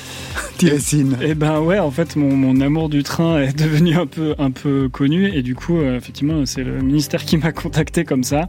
Eh 1.21 1.35
ben 1.35 1.61
ouais, 1.61 1.81
en 1.81 1.91
fait, 1.91 2.15
mon, 2.15 2.37
mon 2.37 2.61
amour 2.61 2.89
du 2.89 3.03
train 3.03 3.41
est 3.41 3.59
devenu 3.59 3.97
un 3.97 4.07
peu, 4.07 4.37
un 4.39 4.53
peu 4.53 4.89
connu 4.89 5.27
et 5.27 5.43
du 5.43 5.57
coup, 5.57 5.77
euh, 5.77 5.97
effectivement, 5.97 6.47
c'est 6.47 6.63
le 6.63 6.81
ministère 6.81 7.25
qui 7.25 7.37
m'a 7.37 7.51
contacté 7.51 8.05
comme 8.05 8.23
ça. 8.23 8.47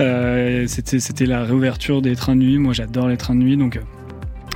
Euh, 0.00 0.64
c'était, 0.66 0.98
c'était 0.98 1.26
la 1.26 1.44
réouverture 1.44 2.02
des 2.02 2.16
trains 2.16 2.34
de 2.34 2.40
nuit. 2.40 2.58
Moi, 2.58 2.72
j'adore 2.72 3.06
les 3.06 3.16
trains 3.16 3.36
de 3.36 3.40
nuit, 3.40 3.56
donc 3.56 3.76
euh, 3.76 3.80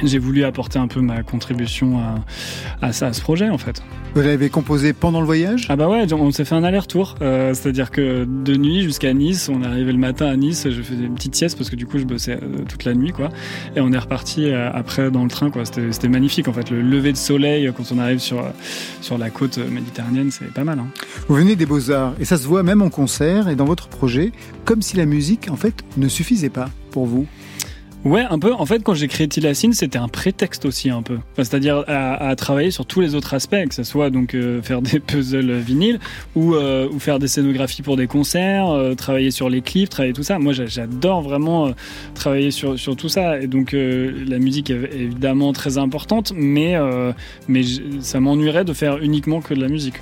j'ai 0.02 0.18
voulu 0.18 0.44
apporter 0.44 0.78
un 0.78 0.88
peu 0.88 1.00
ma 1.00 1.22
contribution 1.22 1.98
à, 1.98 2.86
à 2.86 2.92
ça, 2.92 3.08
à 3.08 3.12
ce 3.12 3.20
projet, 3.20 3.48
en 3.48 3.58
fait. 3.58 3.82
Vous 4.14 4.22
l'avez 4.22 4.48
composé 4.48 4.92
pendant 4.92 5.20
le 5.20 5.26
voyage? 5.26 5.66
Ah 5.68 5.76
bah 5.76 5.88
ouais, 5.88 6.10
on 6.12 6.30
s'est 6.30 6.44
fait 6.44 6.54
un 6.54 6.64
aller-retour. 6.64 7.16
Euh, 7.20 7.54
c'est-à-dire 7.54 7.90
que 7.90 8.24
de 8.24 8.56
nuit 8.56 8.82
jusqu'à 8.82 9.12
Nice, 9.12 9.48
on 9.52 9.62
est 9.62 9.66
arrivé 9.66 9.92
le 9.92 9.98
matin 9.98 10.26
à 10.26 10.36
Nice, 10.36 10.66
je 10.68 10.82
faisais 10.82 11.04
une 11.04 11.14
petite 11.14 11.34
sieste 11.34 11.56
parce 11.58 11.70
que 11.70 11.76
du 11.76 11.86
coup 11.86 11.98
je 11.98 12.04
bossais 12.04 12.38
euh, 12.42 12.64
toute 12.68 12.84
la 12.84 12.94
nuit 12.94 13.12
quoi. 13.12 13.28
Et 13.76 13.80
on 13.80 13.92
est 13.92 13.98
reparti 13.98 14.46
euh, 14.46 14.70
après 14.72 15.10
dans 15.10 15.24
le 15.24 15.30
train 15.30 15.50
quoi. 15.50 15.64
C'était 15.64 16.08
magnifique 16.08 16.48
en 16.48 16.52
fait. 16.52 16.70
Le 16.70 16.80
lever 16.80 17.12
de 17.12 17.18
soleil 17.18 17.70
quand 17.76 17.84
on 17.92 17.98
arrive 17.98 18.18
sur, 18.18 18.42
sur 19.02 19.18
la 19.18 19.30
côte 19.30 19.58
méditerranéenne, 19.58 20.30
c'est 20.30 20.52
pas 20.52 20.64
mal. 20.64 20.78
Hein. 20.78 20.88
Vous 21.28 21.36
venez 21.36 21.54
des 21.54 21.66
beaux-arts 21.66 22.14
et 22.18 22.24
ça 22.24 22.38
se 22.38 22.46
voit 22.46 22.62
même 22.62 22.82
en 22.82 22.90
concert 22.90 23.48
et 23.48 23.56
dans 23.56 23.66
votre 23.66 23.88
projet, 23.88 24.32
comme 24.64 24.82
si 24.82 24.96
la 24.96 25.06
musique 25.06 25.48
en 25.50 25.56
fait 25.56 25.84
ne 25.96 26.08
suffisait 26.08 26.50
pas 26.50 26.70
pour 26.90 27.06
vous. 27.06 27.26
Ouais, 28.04 28.24
un 28.30 28.38
peu. 28.38 28.54
En 28.54 28.64
fait, 28.64 28.82
quand 28.84 28.94
j'ai 28.94 29.08
créé 29.08 29.26
Tilacine, 29.28 29.72
c'était 29.72 29.98
un 29.98 30.08
prétexte 30.08 30.64
aussi 30.64 30.88
un 30.88 31.02
peu. 31.02 31.18
C'est-à-dire 31.36 31.84
à, 31.88 32.34
travailler 32.36 32.70
sur 32.70 32.86
tous 32.86 33.00
les 33.00 33.14
autres 33.14 33.34
aspects, 33.34 33.56
que 33.68 33.74
ce 33.74 33.82
soit 33.82 34.08
donc 34.10 34.34
euh, 34.34 34.62
faire 34.62 34.80
des 34.82 35.00
puzzles 35.06 35.52
vinyles 35.58 35.98
ou, 36.36 36.54
euh, 36.54 36.88
ou 36.90 37.00
faire 37.00 37.18
des 37.18 37.26
scénographies 37.28 37.82
pour 37.82 37.96
des 37.96 38.06
concerts, 38.06 38.68
euh, 38.70 38.94
travailler 38.94 39.30
sur 39.32 39.50
les 39.50 39.62
clips, 39.62 39.90
travailler 39.90 40.12
tout 40.14 40.22
ça. 40.22 40.38
Moi, 40.38 40.52
j'a- 40.52 40.66
j'adore 40.66 41.22
vraiment 41.22 41.72
travailler 42.14 42.52
sur, 42.52 42.78
sur 42.78 42.94
tout 42.96 43.08
ça. 43.08 43.40
Et 43.40 43.46
donc, 43.48 43.72
la 43.74 44.38
musique 44.38 44.70
est 44.70 44.90
évidemment 44.94 45.52
très 45.52 45.76
importante, 45.76 46.32
mais, 46.36 46.76
mais 47.48 47.62
ça 48.00 48.20
m'ennuierait 48.20 48.64
de 48.64 48.72
faire 48.72 48.98
uniquement 48.98 49.40
que 49.40 49.54
de 49.54 49.60
la 49.60 49.68
musique. 49.68 49.96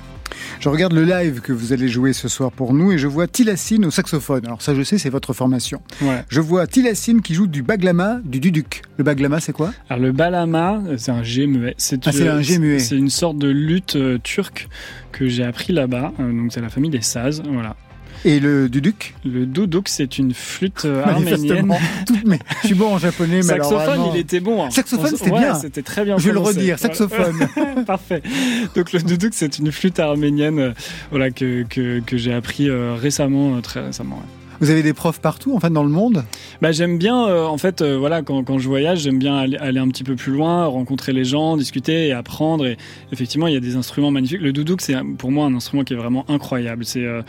Je 0.59 0.69
regarde 0.69 0.93
le 0.93 1.03
live 1.03 1.41
que 1.41 1.53
vous 1.53 1.73
allez 1.73 1.87
jouer 1.87 2.13
ce 2.13 2.27
soir 2.27 2.51
pour 2.51 2.73
nous 2.73 2.91
et 2.91 2.97
je 2.97 3.07
vois 3.07 3.27
Tilacine 3.27 3.85
au 3.85 3.91
saxophone. 3.91 4.45
Alors 4.45 4.61
ça 4.61 4.73
je 4.75 4.81
sais, 4.83 4.97
c'est 4.97 5.09
votre 5.09 5.33
formation. 5.33 5.81
Ouais. 6.01 6.23
Je 6.29 6.41
vois 6.41 6.67
Tilacine 6.67 7.21
qui 7.21 7.33
joue 7.33 7.47
du 7.47 7.63
baglama, 7.63 8.19
du 8.23 8.39
duduk. 8.39 8.81
Le 8.97 9.03
baglama 9.03 9.39
c'est 9.39 9.53
quoi? 9.53 9.73
Alors 9.89 10.01
le 10.03 10.11
balama, 10.11 10.81
c'est 10.97 11.11
un 11.11 11.23
G 11.23 11.47
muet. 11.47 11.75
C'est 11.77 12.07
Ah, 12.07 12.11
c'est 12.11 12.27
un 12.27 12.41
G 12.41 12.59
muet. 12.59 12.79
C'est 12.79 12.97
une 12.97 13.09
sorte 13.09 13.37
de 13.37 13.49
lutte 13.49 13.95
euh, 13.95 14.17
turque 14.23 14.67
que 15.11 15.27
j'ai 15.27 15.43
appris 15.43 15.73
là-bas. 15.73 16.13
Euh, 16.19 16.31
donc 16.31 16.51
c'est 16.53 16.61
la 16.61 16.69
famille 16.69 16.91
des 16.91 17.01
sazes, 17.01 17.41
voilà. 17.49 17.75
Et 18.29 18.39
le 18.41 18.67
duduk 18.67 19.15
Le 19.23 19.45
doudouk, 19.45 19.87
c'est 19.87 20.17
une 20.17 20.33
flûte 20.33 20.83
euh, 20.83 21.01
arménienne. 21.05 21.73
Mais 22.25 22.39
je 22.61 22.67
suis 22.67 22.75
bon 22.75 22.93
en 22.93 22.97
japonais, 22.97 23.39
mais 23.43 23.53
alors 23.53 23.69
Saxophone, 23.69 23.95
vraiment- 23.99 24.13
il 24.13 24.19
était 24.19 24.39
bon. 24.41 24.63
hein. 24.65 24.69
Saxophone, 24.69 25.09
On- 25.13 25.17
c'était 25.17 25.31
ouais, 25.31 25.39
bien. 25.39 25.55
C'était 25.55 25.81
très 25.81 26.03
bien. 26.03 26.17
Je 26.17 26.27
vais 26.27 26.33
le 26.33 26.39
redire, 26.39 26.77
saxophone. 26.77 27.47
Parfait. 27.87 28.21
Donc 28.75 28.91
le 28.91 28.99
doudouk, 29.01 29.31
c'est 29.33 29.59
une 29.59 29.71
flûte 29.71 29.99
arménienne, 29.99 30.59
euh, 30.59 30.73
voilà 31.09 31.31
que 31.31 31.63
que, 31.69 31.99
que 32.01 32.17
j'ai 32.17 32.33
appris 32.33 32.69
euh, 32.69 32.95
récemment, 32.95 33.59
très 33.61 33.79
récemment. 33.85 34.17
ouais. 34.17 34.21
Vous 34.59 34.71
avez 34.71 34.81
des 34.81 34.93
profs 34.93 35.19
partout, 35.19 35.55
en 35.55 35.59
fait, 35.59 35.69
dans 35.69 35.83
le 35.83 35.89
monde? 35.89 36.23
Bah, 36.61 36.71
J'aime 36.71 36.97
bien, 36.97 37.27
euh, 37.27 37.45
en 37.45 37.57
fait, 37.57 37.81
euh, 37.81 37.97
voilà, 37.97 38.23
quand, 38.23 38.43
quand, 38.43 38.57
je 38.57 38.67
voyage, 38.67 39.01
j'aime 39.01 39.19
bien 39.19 39.37
aller, 39.37 39.57
aller, 39.57 39.79
un 39.79 39.87
petit 39.89 40.03
peu 40.03 40.15
plus 40.15 40.31
loin, 40.31 40.65
rencontrer 40.65 41.13
les 41.13 41.25
gens, 41.25 41.57
discuter 41.57 42.07
et 42.07 42.11
apprendre. 42.11 42.65
Et 42.65 42.77
effectivement, 43.11 43.47
il 43.47 43.53
y 43.53 43.57
a 43.57 43.59
des 43.59 43.75
instruments 43.75 44.09
magnifiques. 44.09 44.41
Le 44.41 44.53
doudouk, 44.53 44.81
c'est 44.81 44.95
pour 45.17 45.31
moi 45.31 45.45
un 45.45 45.53
instrument 45.53 45.83
qui 45.83 45.93
est 45.93 45.97
vraiment 45.97 46.25
incroyable. 46.27 46.85
C'est 46.85 47.05
euh, 47.05 47.21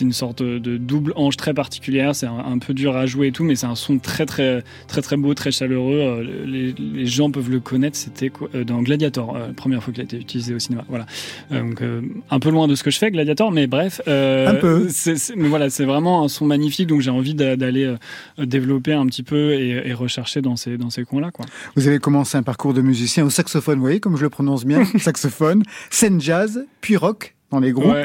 une 0.00 0.12
sorte 0.12 0.42
de 0.42 0.76
double 0.76 1.14
hanche 1.16 1.36
très 1.36 1.54
particulière. 1.54 2.14
C'est 2.14 2.26
un, 2.26 2.38
un, 2.38 2.58
peu 2.58 2.74
dur 2.74 2.96
à 2.96 3.06
jouer 3.06 3.28
et 3.28 3.32
tout, 3.32 3.44
mais 3.44 3.56
c'est 3.56 3.66
un 3.66 3.74
son 3.74 3.98
très, 3.98 4.26
très, 4.26 4.62
très, 4.86 5.00
très 5.00 5.16
beau, 5.16 5.32
très 5.32 5.52
chaleureux. 5.52 6.00
Euh, 6.00 6.46
les, 6.46 6.72
les 6.72 7.06
gens 7.06 7.30
peuvent 7.30 7.50
le 7.50 7.60
connaître. 7.60 7.96
C'était 7.96 8.30
dans 8.66 8.82
Gladiator, 8.82 9.38
la 9.38 9.54
première 9.54 9.82
fois 9.82 9.92
qu'il 9.92 10.02
a 10.02 10.04
été 10.04 10.18
utilisé 10.18 10.54
au 10.54 10.58
cinéma. 10.58 10.84
Voilà. 10.88 11.06
donc, 11.50 11.82
un 12.30 12.40
peu 12.40 12.50
loin 12.50 12.68
de 12.68 12.74
ce 12.74 12.82
que 12.82 12.90
je 12.90 12.98
fais, 12.98 13.10
Gladiator, 13.10 13.50
mais 13.50 13.66
bref. 13.66 14.02
un 14.06 14.54
peu. 14.54 14.88
mais 15.36 15.48
voilà, 15.48 15.70
c'est 15.70 15.84
vraiment 15.84 16.24
un 16.24 16.28
son 16.28 16.44
magnifique. 16.44 16.73
Donc, 16.82 17.00
j'ai 17.00 17.10
envie 17.10 17.34
d'aller 17.34 17.94
développer 18.38 18.92
un 18.92 19.06
petit 19.06 19.22
peu 19.22 19.52
et, 19.52 19.88
et 19.88 19.94
rechercher 19.94 20.42
dans 20.42 20.56
ces, 20.56 20.76
dans 20.76 20.90
ces 20.90 21.04
coins-là. 21.04 21.30
Quoi. 21.30 21.46
Vous 21.76 21.88
avez 21.88 21.98
commencé 21.98 22.36
un 22.36 22.42
parcours 22.42 22.74
de 22.74 22.82
musicien 22.82 23.24
au 23.24 23.30
saxophone, 23.30 23.76
vous 23.76 23.82
voyez, 23.82 24.00
comme 24.00 24.16
je 24.16 24.22
le 24.22 24.30
prononce 24.30 24.64
bien, 24.64 24.84
saxophone, 24.98 25.62
scène 25.90 26.20
jazz, 26.20 26.66
puis 26.80 26.96
rock 26.96 27.34
dans 27.50 27.60
les 27.60 27.72
groupes. 27.72 27.86
Ouais. 27.86 28.04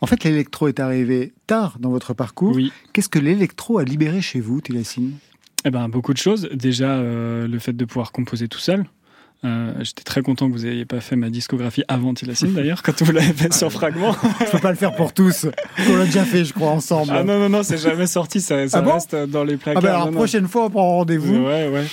En 0.00 0.06
fait, 0.06 0.24
l'électro 0.24 0.68
est 0.68 0.80
arrivé 0.80 1.32
tard 1.46 1.76
dans 1.78 1.90
votre 1.90 2.14
parcours. 2.14 2.54
Oui. 2.54 2.72
Qu'est-ce 2.92 3.08
que 3.08 3.18
l'électro 3.18 3.78
a 3.78 3.84
libéré 3.84 4.20
chez 4.20 4.40
vous, 4.40 4.60
Tilassine 4.60 5.12
eh 5.64 5.70
ben, 5.70 5.88
beaucoup 5.88 6.14
de 6.14 6.18
choses. 6.18 6.48
Déjà, 6.54 6.92
euh, 6.92 7.46
le 7.46 7.58
fait 7.58 7.74
de 7.74 7.84
pouvoir 7.84 8.12
composer 8.12 8.48
tout 8.48 8.58
seul. 8.58 8.86
Euh, 9.44 9.72
J'étais 9.80 10.02
très 10.02 10.22
content 10.22 10.48
que 10.48 10.52
vous 10.52 10.64
n'ayez 10.64 10.84
pas 10.84 11.00
fait 11.00 11.16
ma 11.16 11.30
discographie 11.30 11.82
avant 11.88 12.12
Tilassine 12.12 12.52
d'ailleurs, 12.52 12.82
quand 12.82 13.02
vous 13.02 13.12
l'avez 13.12 13.32
fait 13.32 13.52
sur 13.52 13.72
Fragment. 13.72 14.14
je 14.44 14.50
peux 14.50 14.58
pas 14.58 14.70
le 14.70 14.76
faire 14.76 14.94
pour 14.94 15.12
tous. 15.14 15.46
On 15.88 15.96
l'a 15.96 16.04
déjà 16.04 16.24
fait, 16.24 16.44
je 16.44 16.52
crois, 16.52 16.70
ensemble. 16.70 17.12
Ah 17.14 17.24
non, 17.24 17.38
non, 17.38 17.48
non, 17.48 17.62
c'est 17.62 17.78
jamais 17.78 18.06
sorti, 18.06 18.40
ça, 18.40 18.68
ça 18.68 18.82
ah 18.86 18.92
reste 18.92 19.14
dans 19.14 19.44
les 19.44 19.56
placards. 19.56 19.82
Ah 19.84 19.86
ben 19.86 19.94
alors, 19.94 20.06
non, 20.10 20.12
prochaine 20.12 20.42
non. 20.42 20.48
fois, 20.48 20.66
on 20.66 20.70
prend 20.70 20.88
rendez-vous. 20.98 21.36
Ouais, 21.46 21.68
ouais. 21.68 21.86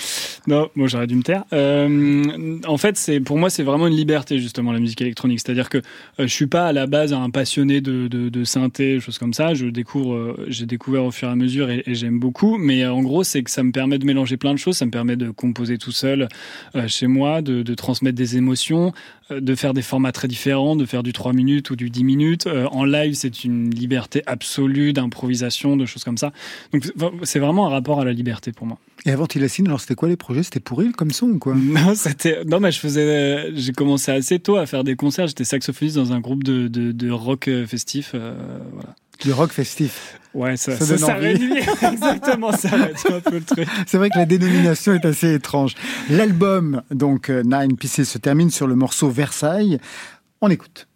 Non, 0.48 0.70
moi 0.76 0.88
j'aurais 0.88 1.08
dû 1.08 1.16
me 1.16 1.24
taire. 1.24 1.44
Euh, 1.52 2.58
en 2.66 2.78
fait, 2.78 2.98
c'est 2.98 3.20
pour 3.20 3.38
moi, 3.38 3.50
c'est 3.50 3.64
vraiment 3.64 3.88
une 3.88 3.96
liberté 3.96 4.40
justement 4.40 4.72
la 4.72 4.80
musique 4.80 5.02
électronique. 5.02 5.42
C'est-à-dire 5.44 5.68
que 5.68 5.78
euh, 5.78 5.82
je 6.20 6.28
suis 6.28 6.48
pas 6.48 6.68
à 6.68 6.74
la 6.74 6.88
base 6.88 7.12
un 7.12 7.30
passionné 7.30 7.82
de, 7.82 8.08
de, 8.08 8.30
de 8.30 8.44
synthé, 8.46 9.00
choses 9.02 9.18
comme 9.18 9.34
ça. 9.34 9.54
Je 9.54 9.66
découvre, 9.68 10.14
euh, 10.16 10.46
j'ai 10.48 10.66
découvert 10.66 11.04
au 11.04 11.12
fur 11.12 11.28
et 11.28 11.32
à 11.32 11.36
mesure 11.36 11.70
et, 11.70 11.84
et 11.86 11.96
j'aime 11.96 12.18
beaucoup. 12.20 12.58
Mais 12.58 12.86
en 12.86 13.02
gros, 13.02 13.24
c'est 13.26 13.44
que 13.44 13.52
ça 13.52 13.62
me 13.62 13.72
permet 13.74 14.00
de 14.00 14.06
mélanger 14.06 14.38
plein 14.38 14.54
de 14.54 14.60
choses. 14.60 14.78
Ça 14.78 14.86
me 14.86 14.92
permet 14.92 15.18
de 15.18 15.32
composer 15.32 15.78
tout 15.78 15.92
seul 15.92 16.30
euh, 16.76 16.88
chez 16.88 17.08
moi, 17.08 17.37
de, 17.42 17.64
de 17.64 17.74
transmettre 17.74 18.16
des 18.16 18.38
émotions, 18.38 18.94
euh, 19.32 19.40
de 19.40 19.56
faire 19.56 19.74
des 19.74 19.82
formats 19.82 20.12
très 20.12 20.28
différents, 20.28 20.76
de 20.76 20.86
faire 20.86 21.04
du 21.04 21.14
3 21.14 21.34
minutes 21.34 21.70
ou 21.70 21.76
du 21.76 21.90
10 21.90 22.04
minutes. 22.04 22.48
Euh, 22.48 22.66
en 22.68 22.86
live, 22.86 23.14
c'est 23.14 23.44
une 23.44 23.70
liberté 23.70 24.24
absolue 24.26 24.94
d'improvisation, 24.94 25.78
de 25.78 25.86
choses 25.86 26.04
comme 26.04 26.18
ça. 26.18 26.32
Donc 26.74 26.84
c'est 27.24 27.40
vraiment 27.40 27.68
un 27.68 27.70
rapport 27.70 28.00
à 28.00 28.06
la 28.06 28.14
liberté 28.14 28.52
pour 28.52 28.68
moi. 28.68 28.78
Et 29.06 29.12
avant 29.12 29.28
Tilassine, 29.28 29.68
alors 29.68 29.80
c'était 29.80 29.96
quoi 29.96 30.10
les 30.10 30.18
projets? 30.18 30.44
C'était 30.44 30.60
pourri 30.60 30.92
comme 30.92 31.12
son 31.12 31.28
ou 31.28 31.40
quoi? 31.40 31.56
Non, 31.78 31.94
c'était 31.96 32.44
non 32.46 32.60
mais 32.60 32.72
je 32.72 32.80
faisais, 32.80 33.52
j'ai 33.56 33.74
commencé 33.74 34.12
assez 34.12 34.40
tôt 34.40 34.56
à 34.56 34.66
faire 34.66 34.84
des 34.84 34.96
concerts. 34.96 35.28
J'étais 35.28 35.44
saxophoniste 35.44 35.98
dans 35.98 36.14
un 36.14 36.20
groupe 36.20 36.44
de, 36.44 36.68
de, 36.68 36.92
de 36.92 37.12
rock 37.12 37.50
festif, 37.68 38.12
euh, 38.14 38.60
voilà. 38.74 38.96
Du 39.20 39.32
rock 39.32 39.52
festif. 39.52 40.20
Ouais, 40.34 40.56
ça, 40.58 40.78
ça, 40.78 40.86
ça, 40.86 40.98
ça 40.98 41.14
réunit 41.16 41.58
exactement 41.82 42.52
ça, 42.52 42.70
un 42.76 43.20
peu 43.22 43.38
le 43.38 43.44
truc. 43.44 43.68
C'est 43.88 43.98
vrai 43.98 44.10
que 44.10 44.18
la 44.18 44.26
dénomination 44.26 44.94
est 44.94 45.06
assez 45.06 45.34
étrange. 45.34 45.74
L'album, 46.10 46.84
donc 46.92 47.30
Nine 47.30 47.76
Pieces, 47.76 48.04
se 48.04 48.18
termine 48.20 48.52
sur 48.52 48.68
le 48.68 48.76
morceau 48.76 49.10
Versailles. 49.10 49.80
On 50.42 50.50
écoute. 50.50 50.88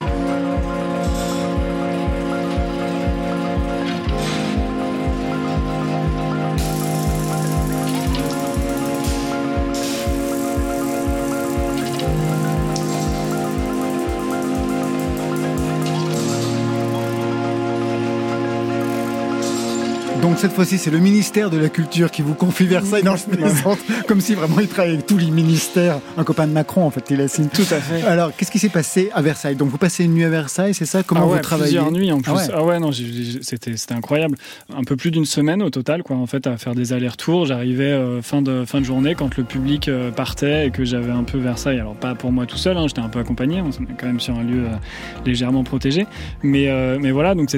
Cette 20.41 20.53
fois-ci, 20.53 20.79
c'est 20.79 20.89
le 20.89 20.97
ministère 20.97 21.51
de 21.51 21.57
la 21.59 21.69
Culture 21.69 22.09
qui 22.09 22.23
vous 22.23 22.33
confie 22.33 22.65
Versailles. 22.65 23.03
Non, 23.03 23.15
je 23.15 23.25
plaisante. 23.25 23.77
Comme 24.07 24.21
si 24.21 24.33
vraiment 24.33 24.59
il 24.59 24.67
travaillait 24.67 24.95
avec 24.95 25.05
tous 25.05 25.19
les 25.19 25.29
ministères. 25.29 25.99
Un 26.17 26.23
copain 26.23 26.47
de 26.47 26.51
Macron, 26.51 26.83
en 26.83 26.89
fait, 26.89 27.05
il 27.11 27.29
signe. 27.29 27.47
Tout 27.53 27.61
à 27.61 27.79
fait. 27.79 28.01
Alors, 28.01 28.35
qu'est-ce 28.35 28.49
qui 28.49 28.57
s'est 28.57 28.69
passé 28.69 29.11
à 29.13 29.21
Versailles? 29.21 29.55
Donc, 29.55 29.69
vous 29.69 29.77
passez 29.77 30.03
une 30.03 30.15
nuit 30.15 30.23
à 30.23 30.29
Versailles, 30.29 30.73
c'est 30.73 30.87
ça? 30.87 31.03
Comment 31.03 31.21
ah 31.21 31.27
ouais, 31.27 31.35
vous 31.35 31.43
travaillez? 31.43 31.73
Plusieurs 31.73 31.91
nuits 31.91 32.11
en 32.11 32.21
plus. 32.21 32.31
Ah 32.31 32.35
ouais, 32.35 32.53
ah 32.55 32.63
ouais 32.63 32.79
non, 32.79 32.89
c'était 32.91 33.93
incroyable. 33.93 34.35
Un 34.75 34.83
peu 34.83 34.95
plus 34.95 35.11
d'une 35.11 35.25
semaine 35.25 35.61
au 35.61 35.69
total, 35.69 36.01
quoi. 36.01 36.15
En 36.15 36.25
fait, 36.25 36.47
à 36.47 36.57
faire 36.57 36.73
des 36.73 36.91
allers-retours. 36.91 37.45
J'arrivais 37.45 37.91
euh, 37.91 38.23
fin 38.23 38.41
de 38.41 38.65
fin 38.65 38.79
de 38.79 38.85
journée 38.85 39.13
quand 39.13 39.37
le 39.37 39.43
public 39.43 39.89
euh, 39.89 40.09
partait 40.09 40.65
et 40.65 40.71
que 40.71 40.83
j'avais 40.85 41.11
un 41.11 41.23
peu 41.23 41.37
Versailles. 41.37 41.79
Alors 41.79 41.93
pas 41.93 42.15
pour 42.15 42.31
moi 42.31 42.47
tout 42.47 42.57
seul, 42.57 42.77
hein, 42.77 42.85
j'étais 42.87 43.01
un 43.01 43.09
peu 43.09 43.19
accompagné. 43.19 43.61
On 43.61 43.69
est 43.69 43.95
quand 43.95 44.07
même 44.07 44.19
sur 44.19 44.35
un 44.35 44.43
lieu 44.43 44.63
euh, 44.63 44.75
légèrement 45.23 45.63
protégé. 45.63 46.07
Mais 46.41 46.67
mais 46.99 47.11
voilà, 47.11 47.35
donc 47.35 47.49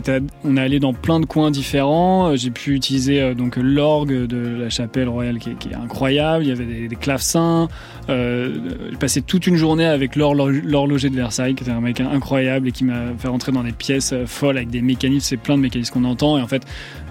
on 0.43 0.57
est 0.57 0.61
allé 0.61 0.81
dans 0.81 0.93
plein 0.93 1.21
de 1.21 1.25
coins 1.25 1.49
différents. 1.49 2.35
J'ai 2.35 2.51
pu 2.51 2.72
utiliser 2.73 3.35
donc 3.35 3.57
l'orgue 3.57 4.27
de 4.27 4.61
la 4.61 4.69
chapelle 4.69 5.09
royale 5.09 5.39
qui 5.39 5.49
est, 5.49 5.75
incroyable. 5.75 6.43
Il 6.43 6.49
y 6.49 6.51
avait 6.51 6.65
des, 6.65 6.87
des 6.87 6.95
clavecins. 6.95 7.67
Euh, 8.09 8.53
j'ai 8.89 8.97
passé 8.97 9.21
toute 9.21 9.47
une 9.47 9.55
journée 9.55 9.85
avec 9.85 10.15
l'horloger 10.15 11.09
de 11.09 11.15
Versailles, 11.15 11.55
qui 11.55 11.63
était 11.63 11.71
un 11.71 11.81
mec 11.81 11.99
incroyable 11.99 12.67
et 12.67 12.71
qui 12.71 12.83
m'a 12.83 13.13
fait 13.17 13.27
rentrer 13.27 13.51
dans 13.51 13.63
des 13.63 13.71
pièces 13.71 14.13
folles 14.25 14.57
avec 14.57 14.69
des 14.69 14.81
mécanismes. 14.81 15.25
C'est 15.25 15.37
plein 15.37 15.57
de 15.57 15.61
mécanismes 15.61 15.93
qu'on 15.93 16.05
entend. 16.05 16.37
Et 16.37 16.41
en 16.41 16.47
fait, 16.47 16.63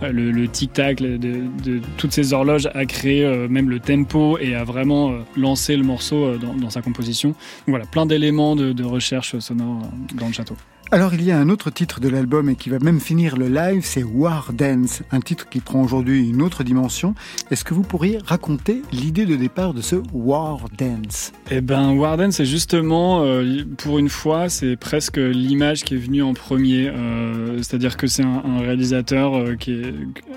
le, 0.02 0.46
tic-tac 0.46 1.00
de, 1.00 1.80
toutes 1.96 2.12
ces 2.12 2.32
horloges 2.32 2.68
a 2.74 2.84
créé 2.84 3.24
euh, 3.24 3.48
même 3.48 3.70
le 3.70 3.80
tempo 3.80 4.38
et 4.38 4.54
a 4.54 4.64
vraiment 4.64 5.10
euh, 5.10 5.18
lancé 5.36 5.76
le 5.76 5.84
morceau 5.84 6.36
dans, 6.36 6.70
sa 6.70 6.82
composition. 6.82 7.30
Donc 7.30 7.68
voilà, 7.68 7.84
plein 7.86 8.06
d'éléments 8.06 8.56
de 8.56 8.84
recherche 8.84 9.38
sonore 9.38 9.82
dans 10.14 10.26
le 10.26 10.32
château. 10.32 10.56
Alors 10.94 11.14
il 11.14 11.24
y 11.24 11.30
a 11.30 11.38
un 11.38 11.48
autre 11.48 11.70
titre 11.70 12.00
de 12.00 12.08
l'album 12.10 12.50
et 12.50 12.54
qui 12.54 12.68
va 12.68 12.78
même 12.78 13.00
finir 13.00 13.38
le 13.38 13.48
live, 13.48 13.80
c'est 13.82 14.02
War 14.02 14.52
Dance, 14.52 15.02
un 15.10 15.20
titre 15.20 15.48
qui 15.48 15.60
prend 15.60 15.82
aujourd'hui 15.82 16.28
une 16.28 16.42
autre 16.42 16.64
dimension. 16.64 17.14
Est-ce 17.50 17.64
que 17.64 17.72
vous 17.72 17.82
pourriez 17.82 18.18
raconter 18.22 18.82
l'idée 18.92 19.24
de 19.24 19.34
départ 19.34 19.72
de 19.72 19.80
ce 19.80 19.96
War 20.12 20.66
Dance? 20.76 21.32
Eh 21.50 21.62
ben 21.62 21.96
War 21.96 22.18
Dance, 22.18 22.34
c'est 22.34 22.44
justement, 22.44 23.22
euh, 23.24 23.64
pour 23.78 23.98
une 23.98 24.10
fois, 24.10 24.50
c'est 24.50 24.76
presque 24.76 25.16
l'image 25.16 25.82
qui 25.82 25.94
est 25.94 25.96
venue 25.96 26.22
en 26.22 26.34
premier. 26.34 26.88
Euh, 26.88 27.56
C'est-à-dire 27.62 27.96
que 27.96 28.06
c'est 28.06 28.22
un, 28.22 28.60
réalisateur 28.60 29.34
euh, 29.34 29.54
qui 29.54 29.80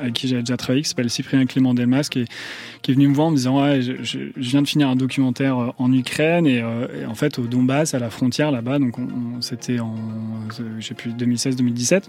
à 0.02 0.10
qui 0.10 0.30
j'ai 0.30 0.39
déjà 0.39 0.56
travaillé, 0.56 0.84
qui 0.84 0.88
s'appelle 0.88 1.10
Cyprien 1.10 1.46
Clément 1.48 1.74
Delmas, 1.74 2.08
qui 2.10 2.22
est, 2.22 2.28
qui 2.86 2.91
est 2.91 2.93
venu 2.93 3.08
me 3.08 3.15
voir 3.15 3.28
en 3.28 3.32
me 3.32 3.36
disant 3.36 3.63
ouais, 3.63 3.82
je, 3.82 3.93
je, 4.04 4.19
je 4.38 4.50
viens 4.52 4.62
de 4.62 4.67
finir 4.67 4.88
un 4.89 4.95
documentaire 4.95 5.58
euh, 5.58 5.71
en 5.80 5.91
Ukraine 5.91 6.45
et, 6.45 6.58
et, 6.58 7.06
en 7.08 7.15
fait 7.15 7.39
au 7.39 7.48
Donbass, 7.48 7.95
à 7.95 8.00
la 8.00 8.12
frontière 8.12 8.52
là-bas, 8.52 8.78
donc 8.78 9.00
on, 9.00 9.08
on, 9.38 9.41
c'était 9.41 9.80
en 9.80 9.95
je 10.78 10.86
sais 10.86 10.93
plus 10.93 11.12
2016-2017 11.13 12.04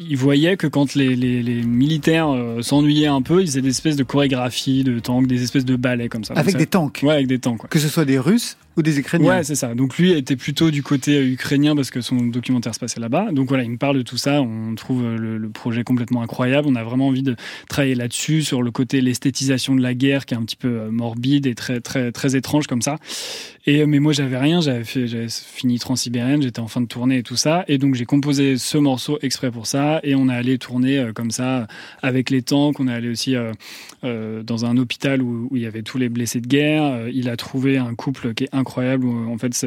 ils 0.00 0.16
voyaient 0.16 0.56
que 0.56 0.66
quand 0.66 0.94
les, 0.94 1.14
les, 1.14 1.42
les 1.42 1.62
militaires 1.62 2.30
euh, 2.30 2.62
s'ennuyaient 2.62 3.06
un 3.06 3.22
peu, 3.22 3.42
ils 3.42 3.46
faisaient 3.46 3.60
des 3.60 3.68
espèces 3.68 3.96
de 3.96 4.02
chorégraphies, 4.02 4.82
de 4.82 4.98
tanks, 4.98 5.26
des 5.26 5.42
espèces 5.42 5.66
de 5.66 5.76
ballets 5.76 6.08
comme 6.08 6.24
ça. 6.24 6.34
Avec 6.34 6.52
ça, 6.52 6.58
des 6.58 6.66
tanks 6.66 7.00
Ouais, 7.02 7.12
avec 7.12 7.26
des 7.26 7.38
tanks. 7.38 7.58
Quoi. 7.58 7.68
Que 7.68 7.78
ce 7.78 7.88
soit 7.88 8.06
des 8.06 8.18
Russes 8.18 8.56
ou 8.76 8.82
des 8.82 8.98
Ukrainiens 8.98 9.28
Ouais, 9.28 9.44
c'est 9.44 9.54
ça. 9.54 9.74
Donc 9.74 9.98
lui 9.98 10.12
était 10.12 10.36
plutôt 10.36 10.70
du 10.70 10.82
côté 10.82 11.16
euh, 11.16 11.32
ukrainien 11.32 11.74
parce 11.74 11.90
que 11.90 12.00
son 12.00 12.16
documentaire 12.16 12.74
se 12.74 12.80
passait 12.80 13.00
là-bas. 13.00 13.32
Donc 13.32 13.48
voilà, 13.48 13.64
il 13.64 13.70
me 13.70 13.78
parle 13.78 13.96
de 13.96 14.02
tout 14.02 14.16
ça. 14.16 14.42
On 14.42 14.74
trouve 14.74 15.04
euh, 15.04 15.16
le, 15.16 15.48
projet 15.50 15.82
complètement 15.82 16.22
incroyable. 16.22 16.68
On 16.68 16.76
a 16.76 16.84
vraiment 16.84 17.08
envie 17.08 17.22
de 17.22 17.36
travailler 17.68 17.94
là-dessus, 17.94 18.42
sur 18.42 18.62
le 18.62 18.70
côté 18.70 19.00
l'esthétisation 19.00 19.74
de 19.74 19.82
la 19.82 19.94
guerre 19.94 20.26
qui 20.26 20.34
est 20.34 20.36
un 20.36 20.42
petit 20.42 20.56
peu 20.56 20.88
morbide 20.90 21.46
et 21.46 21.54
très 21.54 21.80
très 21.80 22.12
très 22.12 22.36
étrange 22.36 22.66
comme 22.66 22.82
ça. 22.82 22.96
Et 23.66 23.84
mais 23.84 23.98
moi 23.98 24.12
j'avais 24.12 24.38
rien, 24.38 24.60
j'avais 24.60 24.84
fini 24.84 25.78
Transsibérienne, 25.78 26.42
j'étais 26.42 26.60
en 26.60 26.68
fin 26.68 26.80
de 26.80 26.86
tournée 26.86 27.18
et 27.18 27.22
tout 27.22 27.36
ça. 27.36 27.64
Et 27.68 27.78
donc 27.78 27.94
j'ai 27.94 28.06
composé 28.06 28.56
ce 28.56 28.78
morceau 28.78 29.18
exprès 29.22 29.50
pour 29.50 29.66
ça. 29.66 30.00
Et 30.02 30.14
on 30.14 30.28
est 30.28 30.34
allé 30.34 30.58
tourner 30.58 30.98
euh, 30.98 31.12
comme 31.12 31.30
ça 31.30 31.66
avec 32.02 32.30
les 32.30 32.42
tanks. 32.42 32.80
On 32.80 32.88
est 32.88 32.92
allé 32.92 33.08
aussi 33.08 33.36
euh, 33.36 33.52
euh, 34.04 34.42
dans 34.42 34.64
un 34.64 34.76
hôpital 34.76 35.22
où, 35.22 35.48
où, 35.50 35.56
il 35.56 35.62
y 35.62 35.66
avait 35.66 35.82
tous 35.82 35.98
les 35.98 36.08
blessés 36.08 36.40
de 36.40 36.46
guerre. 36.46 37.08
il 37.08 37.28
a 37.28 37.36
trouvé 37.36 37.78
un 37.78 37.94
couple 37.94 38.34
qui 38.34 38.44
est 38.44 38.54
incroyable. 38.60 39.06
Où, 39.06 39.32
en 39.32 39.38
fait, 39.38 39.66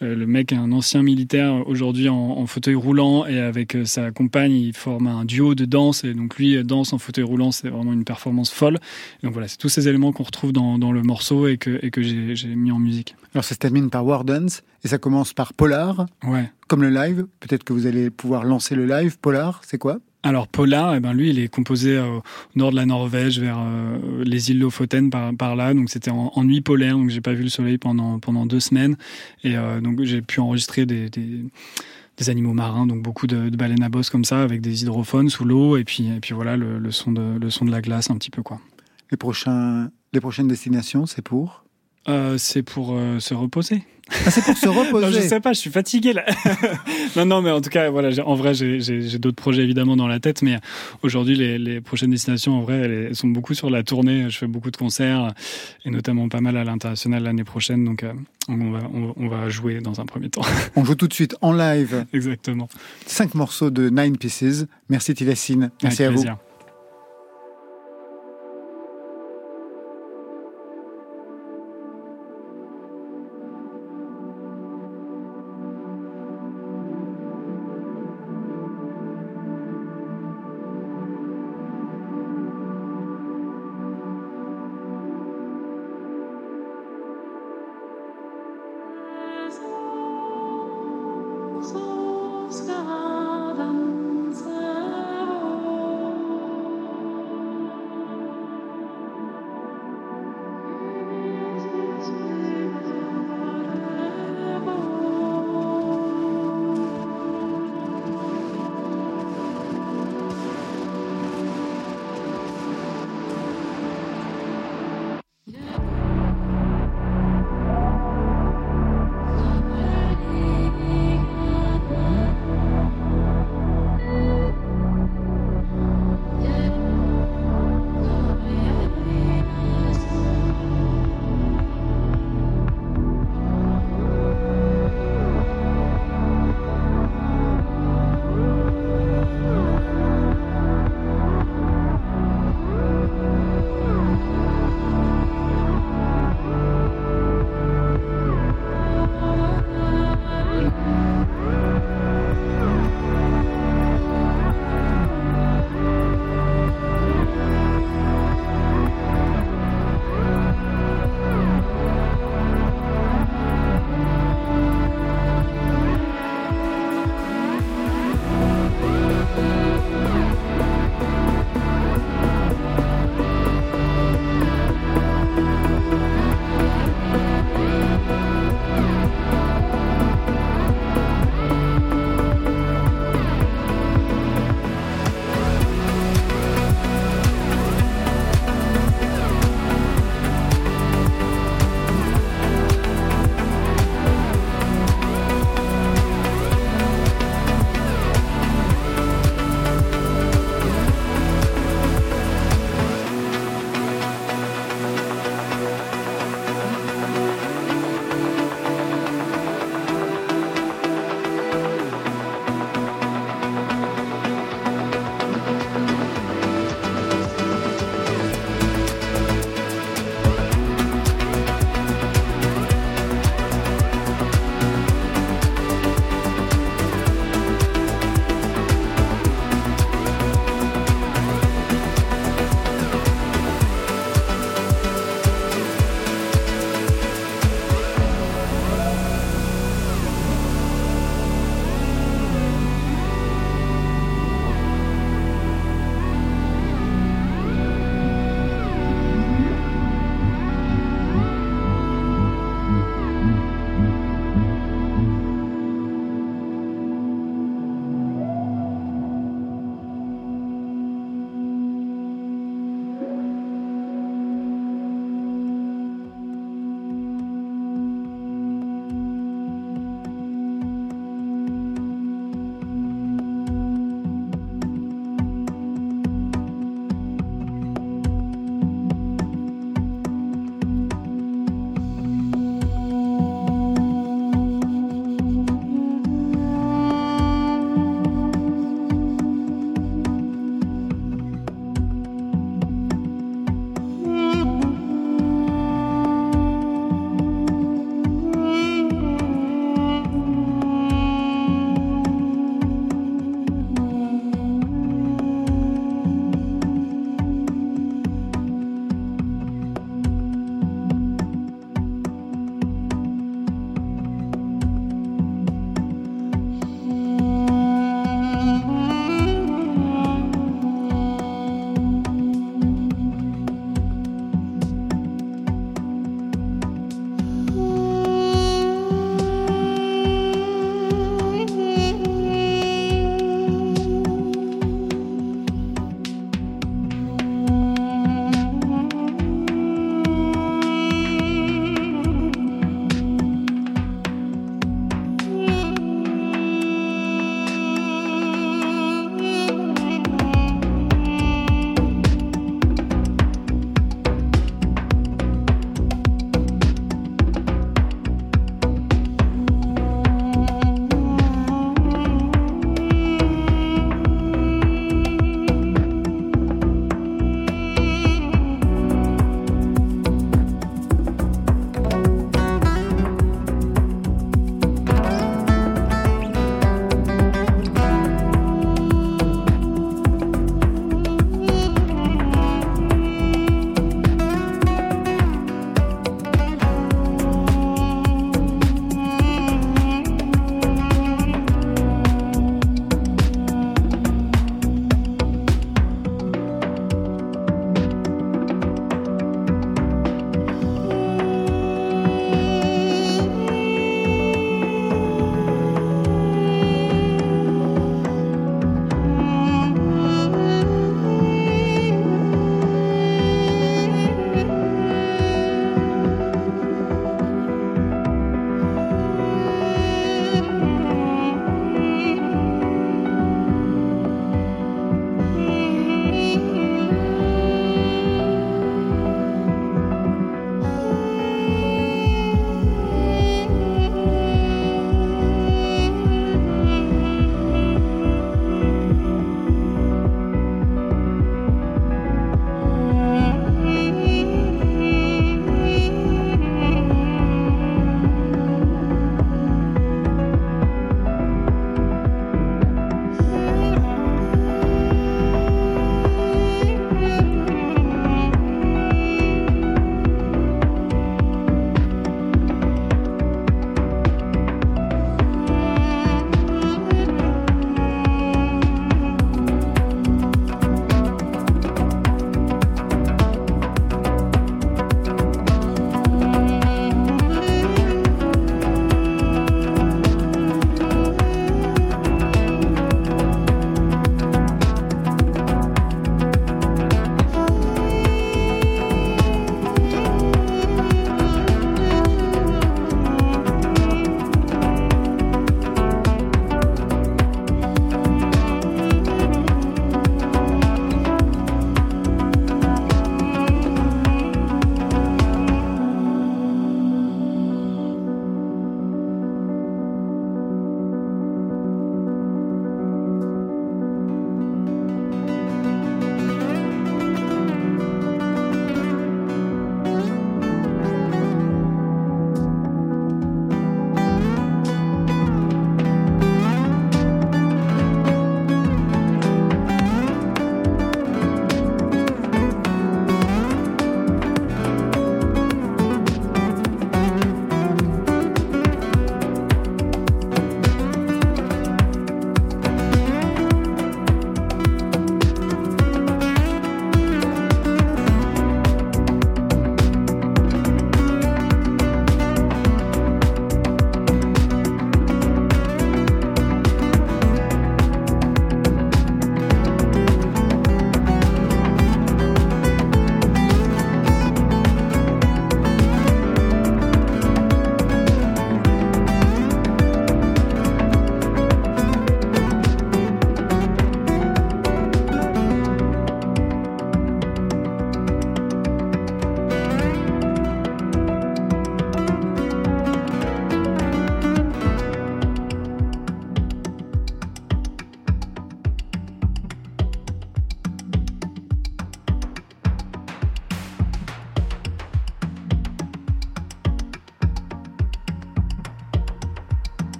le 0.00 0.26
mec 0.26 0.52
est 0.52 0.56
un 0.56 0.72
ancien 0.72 1.02
militaire 1.02 1.66
aujourd'hui 1.66 2.08
en, 2.08 2.16
en, 2.16 2.46
fauteuil 2.46 2.74
roulant 2.74 3.24
et 3.26 3.38
avec 3.38 3.76
sa 3.84 4.10
compagne, 4.10 4.52
il 4.52 4.74
forme 4.74 5.06
un 5.06 5.24
duo 5.24 5.54
de 5.54 5.64
danse. 5.64 6.04
Et 6.04 6.14
donc 6.14 6.36
lui 6.36 6.62
danse 6.64 6.92
en 6.92 6.98
fauteuil 6.98 7.24
roulant, 7.24 7.52
c'est 7.52 7.68
vraiment 7.68 7.92
une 7.92 8.04
performance 8.04 8.50
folle. 8.50 8.78
Et 9.22 9.26
donc 9.26 9.32
voilà, 9.32 9.48
c'est 9.48 9.56
tous 9.56 9.68
ces 9.68 9.88
éléments 9.88 10.12
qu'on 10.12 10.24
retrouve 10.24 10.52
dans, 10.52 10.78
dans, 10.78 10.92
le 10.92 11.02
morceau 11.02 11.46
et 11.46 11.56
que, 11.56 11.78
et 11.82 11.90
que 11.90 12.02
j'ai 12.02 12.54
mis 12.54 12.70
en 12.70 12.78
musique. 12.78 13.16
Alors 13.34 13.44
ça 13.44 13.54
se 13.54 13.58
termine 13.58 13.90
par 13.90 14.04
Wardens 14.04 14.62
et 14.84 14.88
ça 14.88 14.98
commence 14.98 15.32
par 15.32 15.54
Polar. 15.54 16.06
Ouais. 16.24 16.50
Comme 16.68 16.82
le 16.82 16.90
live. 16.90 17.26
Peut-être 17.40 17.64
que 17.64 17.72
vous 17.72 17.86
allez 17.86 18.10
pouvoir 18.10 18.44
lancer 18.44 18.74
le 18.74 18.86
live. 18.86 19.18
Polar, 19.18 19.62
c'est 19.64 19.78
quoi? 19.78 19.98
Alors 20.22 20.46
Polar, 20.46 20.94
eh 20.94 21.00
ben 21.00 21.12
lui, 21.12 21.30
il 21.30 21.38
est 21.40 21.48
composé 21.48 21.96
euh, 21.96 22.18
au 22.18 22.22
nord 22.54 22.70
de 22.70 22.76
la 22.76 22.86
Norvège, 22.86 23.40
vers 23.40 23.58
euh, 23.58 24.22
les 24.24 24.50
îles 24.50 24.60
Lofoten 24.60 25.10
par, 25.10 25.56
là. 25.56 25.74
Donc 25.74 25.90
c'était 25.90 26.12
en, 26.12 26.44
nuit 26.44 26.60
polaire, 26.60 26.96
donc 26.96 27.10
j'ai 27.10 27.20
pas 27.20 27.32
vu 27.32 27.42
le 27.42 27.48
soleil 27.48 27.78
pendant 27.78 28.20
pendant 28.20 28.46
deux 28.46 28.60
semaines. 28.60 28.96
Et 29.42 29.56
euh, 29.56 29.80
donc 29.80 30.02
j'ai 30.02 30.22
pu 30.22 30.40
enregistrer 30.40 30.86
des, 30.86 31.08
des 31.08 31.44
des 32.18 32.30
animaux 32.30 32.52
marins, 32.52 32.86
donc 32.86 33.02
beaucoup 33.02 33.26
de, 33.26 33.48
de, 33.48 33.56
baleines 33.56 33.82
à 33.82 33.88
bosse 33.88 34.10
comme 34.10 34.24
ça, 34.24 34.42
avec 34.42 34.60
des 34.60 34.82
hydrophones 34.82 35.30
sous 35.30 35.46
l'eau, 35.46 35.78
et 35.78 35.84
puis, 35.84 36.08
et 36.08 36.20
puis 36.20 36.34
voilà 36.34 36.58
le, 36.58 36.78
le, 36.78 36.90
son 36.90 37.10
de, 37.10 37.38
le 37.38 37.50
son 37.50 37.64
de 37.64 37.70
la 37.70 37.80
glace 37.80 38.10
un 38.10 38.16
petit 38.16 38.30
peu. 38.30 38.42
quoi. 38.42 38.60
Les, 39.10 39.16
prochains, 39.16 39.90
les 40.12 40.20
prochaines 40.20 40.46
destinations, 40.46 41.06
c'est 41.06 41.22
pour? 41.22 41.64
Euh, 42.08 42.36
C'est 42.38 42.62
pour 42.62 42.92
euh, 42.92 43.18
se 43.20 43.34
reposer. 43.34 43.82
Ah, 44.10 44.30
c'est 44.30 44.44
pour 44.44 44.56
se 44.56 44.68
reposer. 44.68 45.06
non, 45.06 45.12
je 45.12 45.20
sais 45.20 45.40
pas, 45.40 45.52
je 45.52 45.58
suis 45.58 45.70
fatigué 45.70 46.12
là. 46.12 46.24
non, 47.16 47.24
non, 47.24 47.42
mais 47.42 47.50
en 47.50 47.60
tout 47.60 47.70
cas, 47.70 47.90
voilà, 47.90 48.10
en 48.26 48.34
vrai, 48.34 48.54
j'ai 48.54 49.18
d'autres 49.18 49.36
projets 49.36 49.62
évidemment 49.62 49.96
dans 49.96 50.08
la 50.08 50.20
tête, 50.20 50.42
mais 50.42 50.58
aujourd'hui, 51.02 51.36
les, 51.36 51.58
les, 51.58 51.80
prochaines 51.80 52.10
destinations, 52.10 52.58
en 52.58 52.62
vrai, 52.62 52.76
elles, 52.76 53.16
sont 53.16 53.28
beaucoup 53.28 53.54
sur 53.54 53.70
la 53.70 53.82
tournée. 53.82 54.28
Je 54.28 54.38
fais 54.38 54.46
beaucoup 54.46 54.70
de 54.70 54.76
concerts 54.76 55.32
et 55.84 55.90
notamment 55.90 56.28
pas 56.28 56.40
mal 56.40 56.56
à 56.56 56.64
l'international 56.64 57.22
l'année 57.22 57.44
prochaine, 57.44 57.84
donc 57.84 58.02
euh, 58.02 58.12
on, 58.48 58.70
va, 58.72 58.80
on, 58.92 59.14
on, 59.16 59.28
va 59.28 59.48
jouer 59.48 59.80
dans 59.80 60.00
un 60.00 60.06
premier 60.06 60.28
temps. 60.28 60.42
on 60.76 60.84
joue 60.84 60.94
tout 60.94 61.08
de 61.08 61.14
suite 61.14 61.36
en 61.40 61.52
live. 61.52 62.04
Exactement. 62.12 62.68
Cinq 63.06 63.34
morceaux 63.34 63.70
de 63.70 63.88
Nine 63.88 64.18
Pieces. 64.18 64.66
Merci 64.88 65.14
Tilassine. 65.14 65.70
Merci 65.82 66.02
Avec 66.02 66.12
à 66.12 66.14
plaisir. 66.14 66.32
vous. 66.34 66.51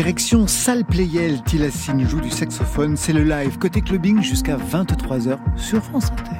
Direction 0.00 0.46
Salle 0.46 0.86
Playel, 0.86 1.42
Tilassine 1.42 2.08
joue 2.08 2.22
du 2.22 2.30
saxophone, 2.30 2.96
c'est 2.96 3.12
le 3.12 3.22
live 3.22 3.58
côté 3.58 3.82
clubbing 3.82 4.22
jusqu'à 4.22 4.56
23h 4.56 5.36
sur 5.58 5.84
France 5.84 6.06
Inter. 6.12 6.39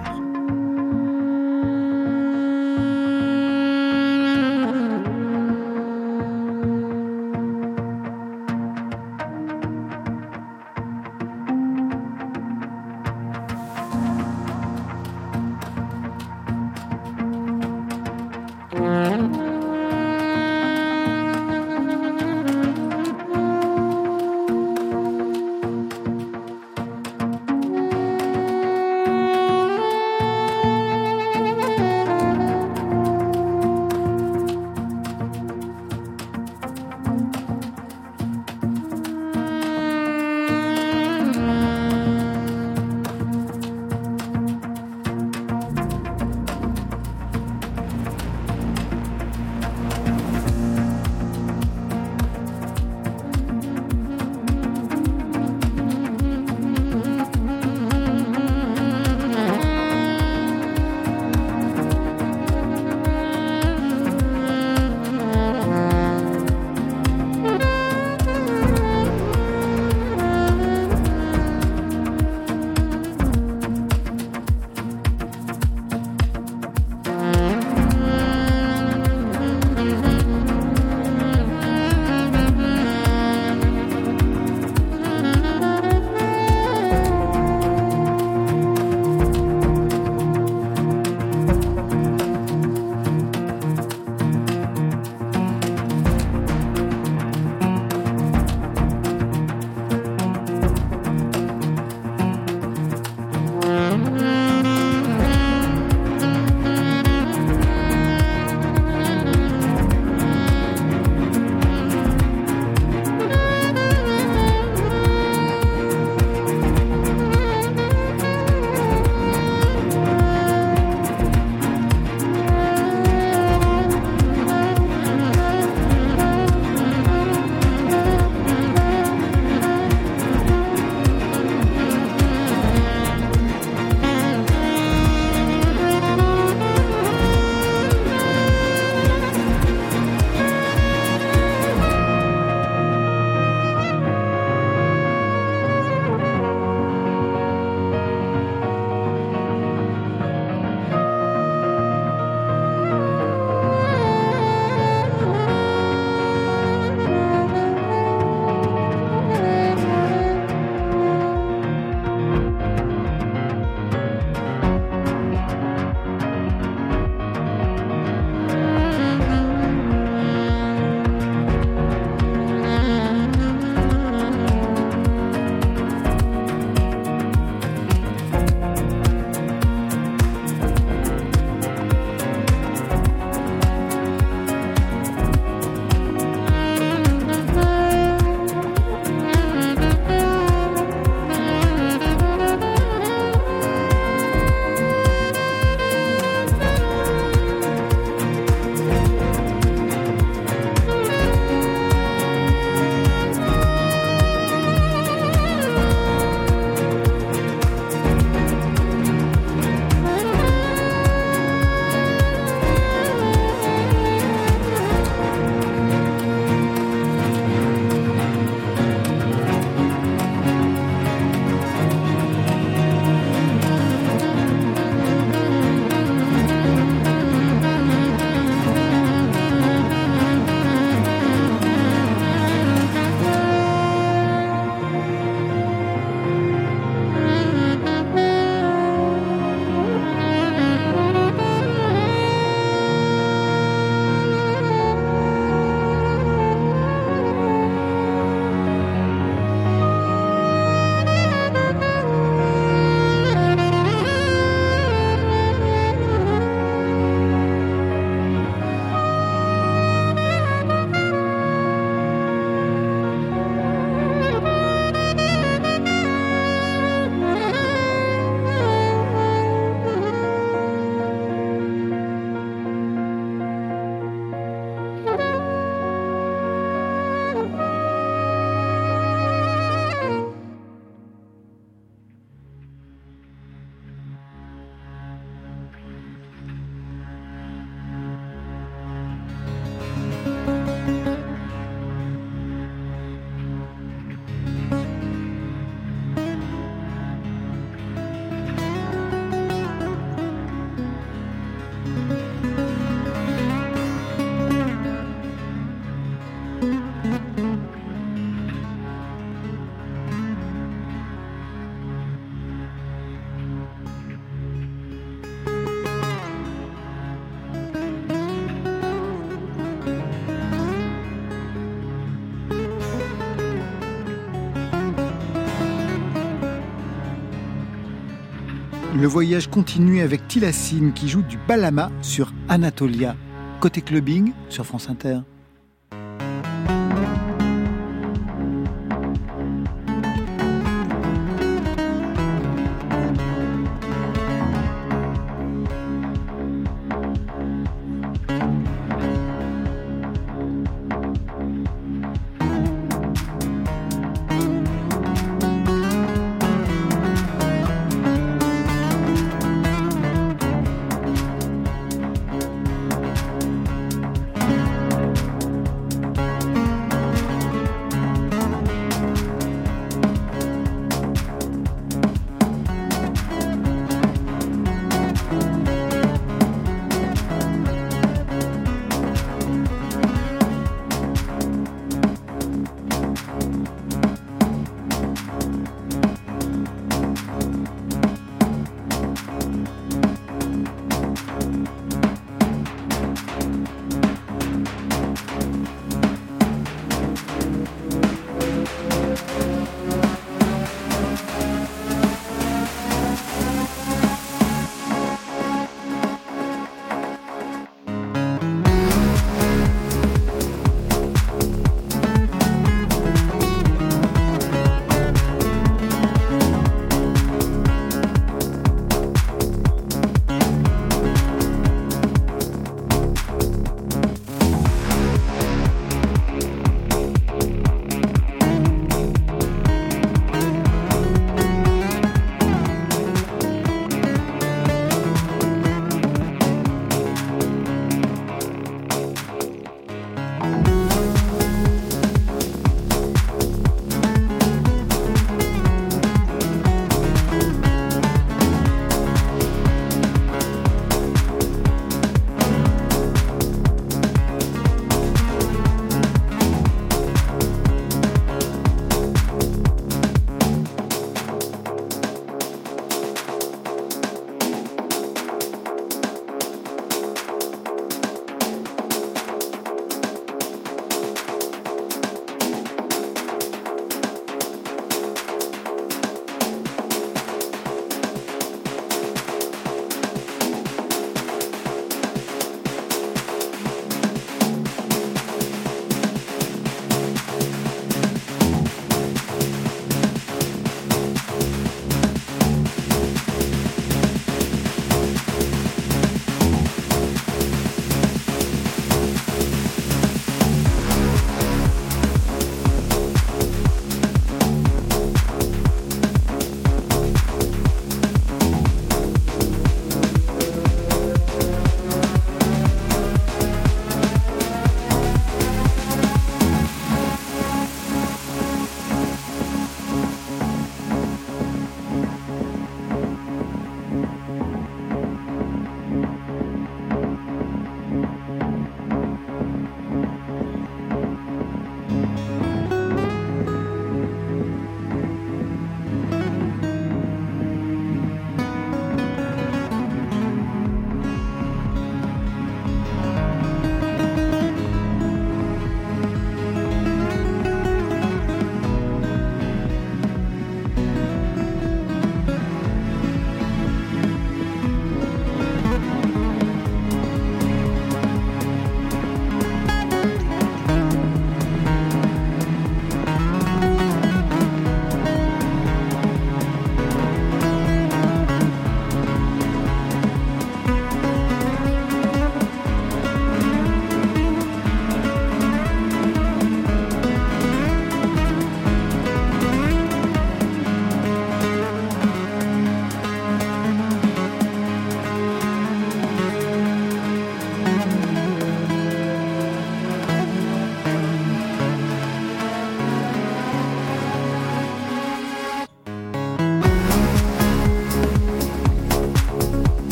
Le 329.01 329.07
voyage 329.07 329.49
continue 329.49 330.03
avec 330.03 330.29
Tilassine 330.29 330.93
qui 330.93 331.09
joue 331.09 331.23
du 331.23 331.39
balama 331.49 331.91
sur 332.03 332.35
Anatolia. 332.51 333.17
Côté 333.59 333.81
clubbing 333.81 334.33
sur 334.51 334.67
France 334.67 334.91
Inter. 334.91 335.21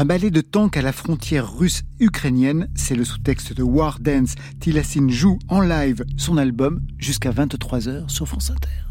Un 0.00 0.06
ballet 0.06 0.30
de 0.30 0.40
tank 0.40 0.78
à 0.78 0.80
la 0.80 0.92
frontière 0.92 1.58
russe-ukrainienne, 1.58 2.70
c'est 2.74 2.94
le 2.94 3.04
sous-texte 3.04 3.52
de 3.52 3.62
War 3.62 3.98
Dance. 4.00 4.34
Tilassine 4.58 5.10
joue 5.10 5.38
en 5.48 5.60
live 5.60 6.06
son 6.16 6.38
album 6.38 6.80
jusqu'à 6.96 7.32
23h 7.32 8.08
sur 8.08 8.26
France 8.26 8.50
Inter. 8.50 8.89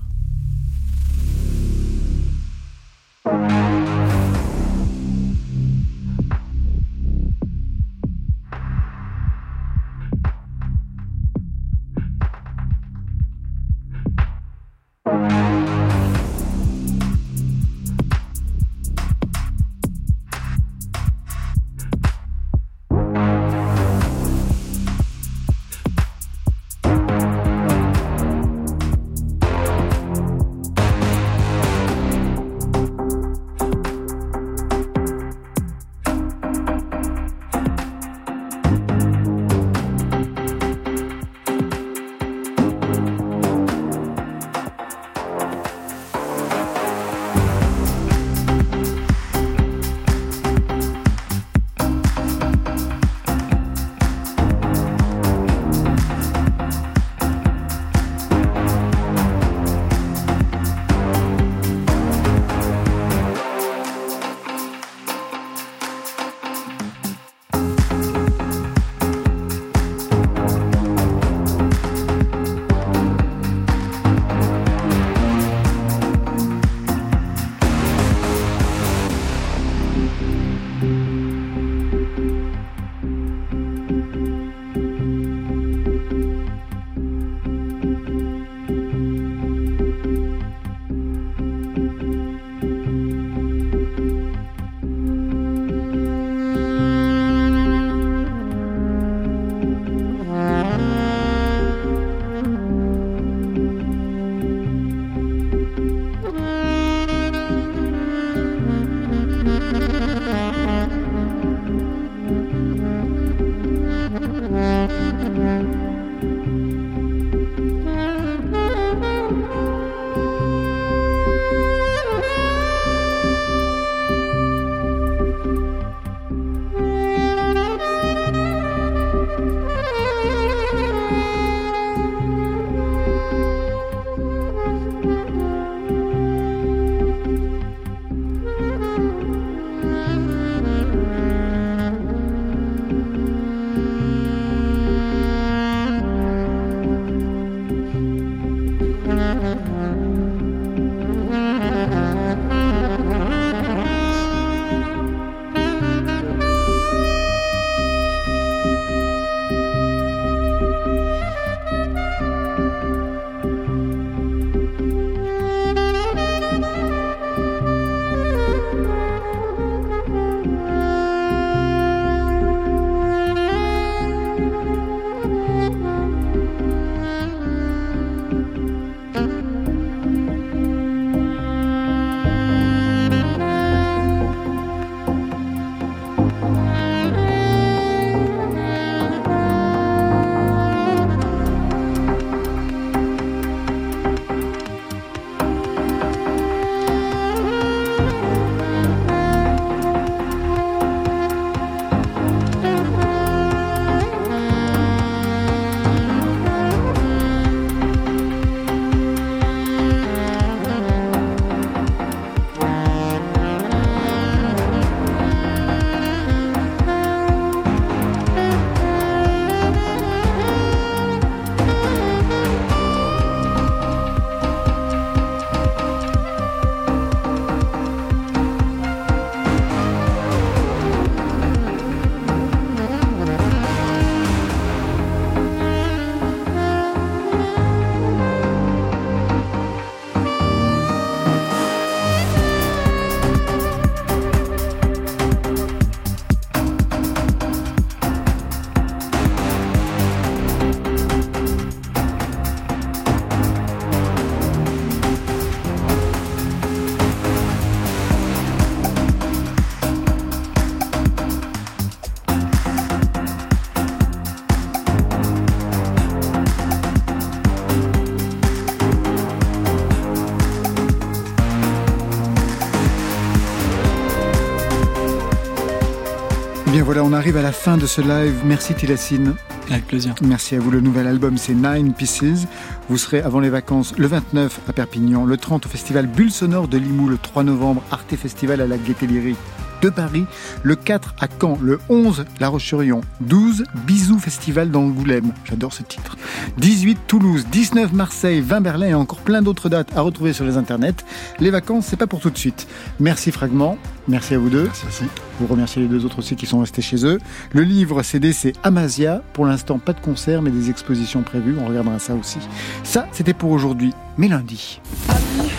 Voilà, 276.92 277.04
on 277.04 277.14
arrive 277.14 277.38
à 277.38 277.44
la 277.44 277.52
fin 277.52 277.78
de 277.78 277.86
ce 277.86 278.02
live. 278.02 278.42
Merci 278.46 278.74
Tilassine. 278.74 279.36
Avec 279.70 279.86
plaisir. 279.86 280.16
Merci 280.24 280.56
à 280.56 280.60
vous. 280.60 280.72
Le 280.72 280.82
nouvel 280.82 281.06
album, 281.06 281.38
c'est 281.38 281.54
Nine 281.54 281.94
Pieces. 281.94 282.48
Vous 282.90 282.98
serez 282.98 283.22
avant 283.22 283.40
les 283.40 283.52
vacances 283.52 283.94
le 283.96 284.08
29 284.08 284.62
à 284.68 284.74
Perpignan, 284.74 285.24
le 285.24 285.38
30 285.38 285.68
au 285.68 285.70
festival 285.70 286.08
Bulle 286.08 286.32
Sonore 286.32 286.68
de 286.68 286.80
Limoux, 286.80 287.08
le 287.08 287.20
3 287.20 287.44
novembre 287.44 287.84
Arte 287.92 288.16
Festival 288.16 288.60
à 288.60 288.66
la 288.66 288.78
Lyrique. 288.78 289.38
De 289.82 289.90
Paris, 289.90 290.26
le 290.64 290.76
4 290.76 291.16
à 291.20 291.28
Caen, 291.40 291.58
le 291.62 291.80
11 291.90 292.26
La 292.40 292.50
Roche-sur-Yon, 292.50 293.02
12 293.22 293.64
Bisous 293.86 294.20
Festival 294.20 294.72
dans 294.72 294.88
Goulême, 294.88 295.34
j'adore 295.46 295.74
ce 295.74 295.84
titre, 295.84 296.18
18 296.58 296.98
Toulouse, 297.08 297.46
19 297.52 297.94
Marseille, 297.94 298.42
20 298.42 298.62
Berlin 298.62 298.88
et 298.88 298.94
encore 298.94 299.20
plein 299.20 299.42
d'autres 299.42 299.70
dates 299.70 299.96
à 299.96 300.02
retrouver 300.02 300.34
sur 300.34 300.46
les 300.46 300.58
internets. 300.58 301.04
Les 301.40 301.50
vacances, 301.50 301.86
c'est 301.88 301.98
pas 301.98 302.08
pour 302.08 302.20
tout 302.20 302.30
de 302.30 302.38
suite. 302.38 302.68
Merci 303.00 303.32
Fragment, 303.32 303.78
merci 304.08 304.34
à 304.36 304.40
vous 304.40 304.50
deux. 304.50 304.70
Merci. 304.84 305.06
Vous 305.40 305.48
remerciez 305.48 305.82
les 305.82 305.88
deux 305.88 306.06
autres 306.06 306.20
aussi 306.20 306.36
qui 306.36 306.46
sont 306.46 306.60
restés 306.60 306.82
chez 306.82 307.06
eux. 307.06 307.18
Le 307.54 307.62
livre 307.62 308.04
CD, 308.04 308.34
c'est 308.34 308.54
Amasia. 308.64 309.22
Pour 309.34 309.46
l'instant, 309.46 309.80
pas 309.80 309.94
de 309.94 310.02
concert, 310.02 310.42
mais 310.42 310.52
des 310.52 310.70
expositions 310.70 311.22
prévues. 311.22 311.56
On 311.60 311.68
regardera 311.68 312.00
ça 312.00 312.14
aussi. 312.14 312.40
Ça, 312.84 313.08
c'était 313.14 313.34
pour 313.34 313.52
aujourd'hui. 313.52 313.94
Mais 314.18 314.28
lundi. 314.28 314.82
Ami, 315.08 315.50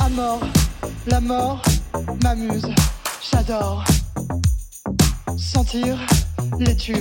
à 0.00 0.08
mort, 0.10 0.40
la 1.06 1.20
mort 1.20 1.62
m'amuse, 2.22 2.66
j'adore. 3.32 3.84
Sentir 5.36 5.98
les 6.58 6.76
tubes. 6.76 6.96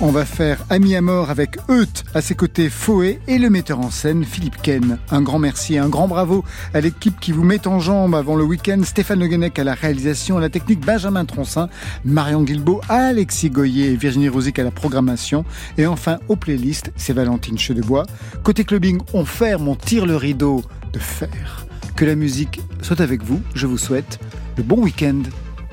On 0.00 0.10
va 0.10 0.24
faire 0.24 0.64
Ami 0.68 0.96
à 0.96 1.00
mort 1.00 1.30
avec 1.30 1.58
Euth 1.68 2.04
à 2.12 2.20
ses 2.20 2.34
côtés 2.34 2.68
Foé 2.68 3.20
et 3.28 3.38
le 3.38 3.50
metteur 3.50 3.78
en 3.78 3.90
scène 3.90 4.24
Philippe 4.24 4.60
Ken. 4.60 4.98
Un 5.10 5.22
grand 5.22 5.38
merci, 5.38 5.78
un 5.78 5.88
grand 5.88 6.08
bravo 6.08 6.44
à 6.74 6.80
l'équipe 6.80 7.20
qui 7.20 7.30
vous 7.30 7.44
met 7.44 7.66
en 7.68 7.78
jambe 7.78 8.14
avant 8.14 8.34
le 8.34 8.42
week-end. 8.42 8.80
Stéphane 8.82 9.20
Le 9.20 9.28
Guenec 9.28 9.58
à 9.58 9.64
la 9.64 9.74
réalisation, 9.74 10.38
à 10.38 10.40
la 10.40 10.48
technique 10.48 10.84
Benjamin 10.84 11.24
Troncin, 11.24 11.68
Marion 12.04 12.42
Guilbault, 12.42 12.80
Alexis 12.88 13.50
Goyer 13.50 13.92
et 13.92 13.96
Virginie 13.96 14.28
Rosic 14.28 14.58
à 14.58 14.64
la 14.64 14.72
programmation. 14.72 15.44
Et 15.78 15.86
enfin, 15.86 16.18
aux 16.28 16.36
playlists, 16.36 16.92
c'est 16.96 17.12
Valentine 17.12 17.58
Chedebois. 17.58 18.04
Côté 18.42 18.64
clubbing, 18.64 19.00
on 19.14 19.24
ferme, 19.24 19.68
on 19.68 19.76
tire 19.76 20.06
le 20.06 20.16
rideau 20.16 20.62
de 20.92 20.98
fer. 20.98 21.66
Que 21.94 22.04
la 22.04 22.16
musique 22.16 22.60
soit 22.80 23.00
avec 23.00 23.22
vous. 23.22 23.40
Je 23.54 23.66
vous 23.66 23.78
souhaite 23.78 24.18
le 24.56 24.62
bon 24.62 24.82
week-end. 24.82 25.22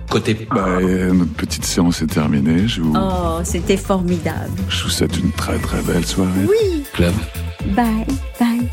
Côté. 0.10 0.48
Bah, 0.50 0.66
euh, 0.68 1.14
notre 1.14 1.34
petite 1.34 1.66
séance 1.66 2.02
est 2.02 2.08
terminée. 2.08 2.68
Je 2.68 2.82
vous, 2.82 2.94
Oh, 2.98 3.40
c'était 3.44 3.78
formidable. 3.78 4.50
je 4.68 4.84
vous 4.84 4.90
souhaite 4.90 5.18
une 5.18 5.32
très 5.32 5.58
très 5.60 5.82
belle 5.84 6.06
soirée. 6.06 6.48
Oui. 6.48 6.84
Club. 6.94 7.14
Bye, 7.76 8.06
bye. 8.40 8.68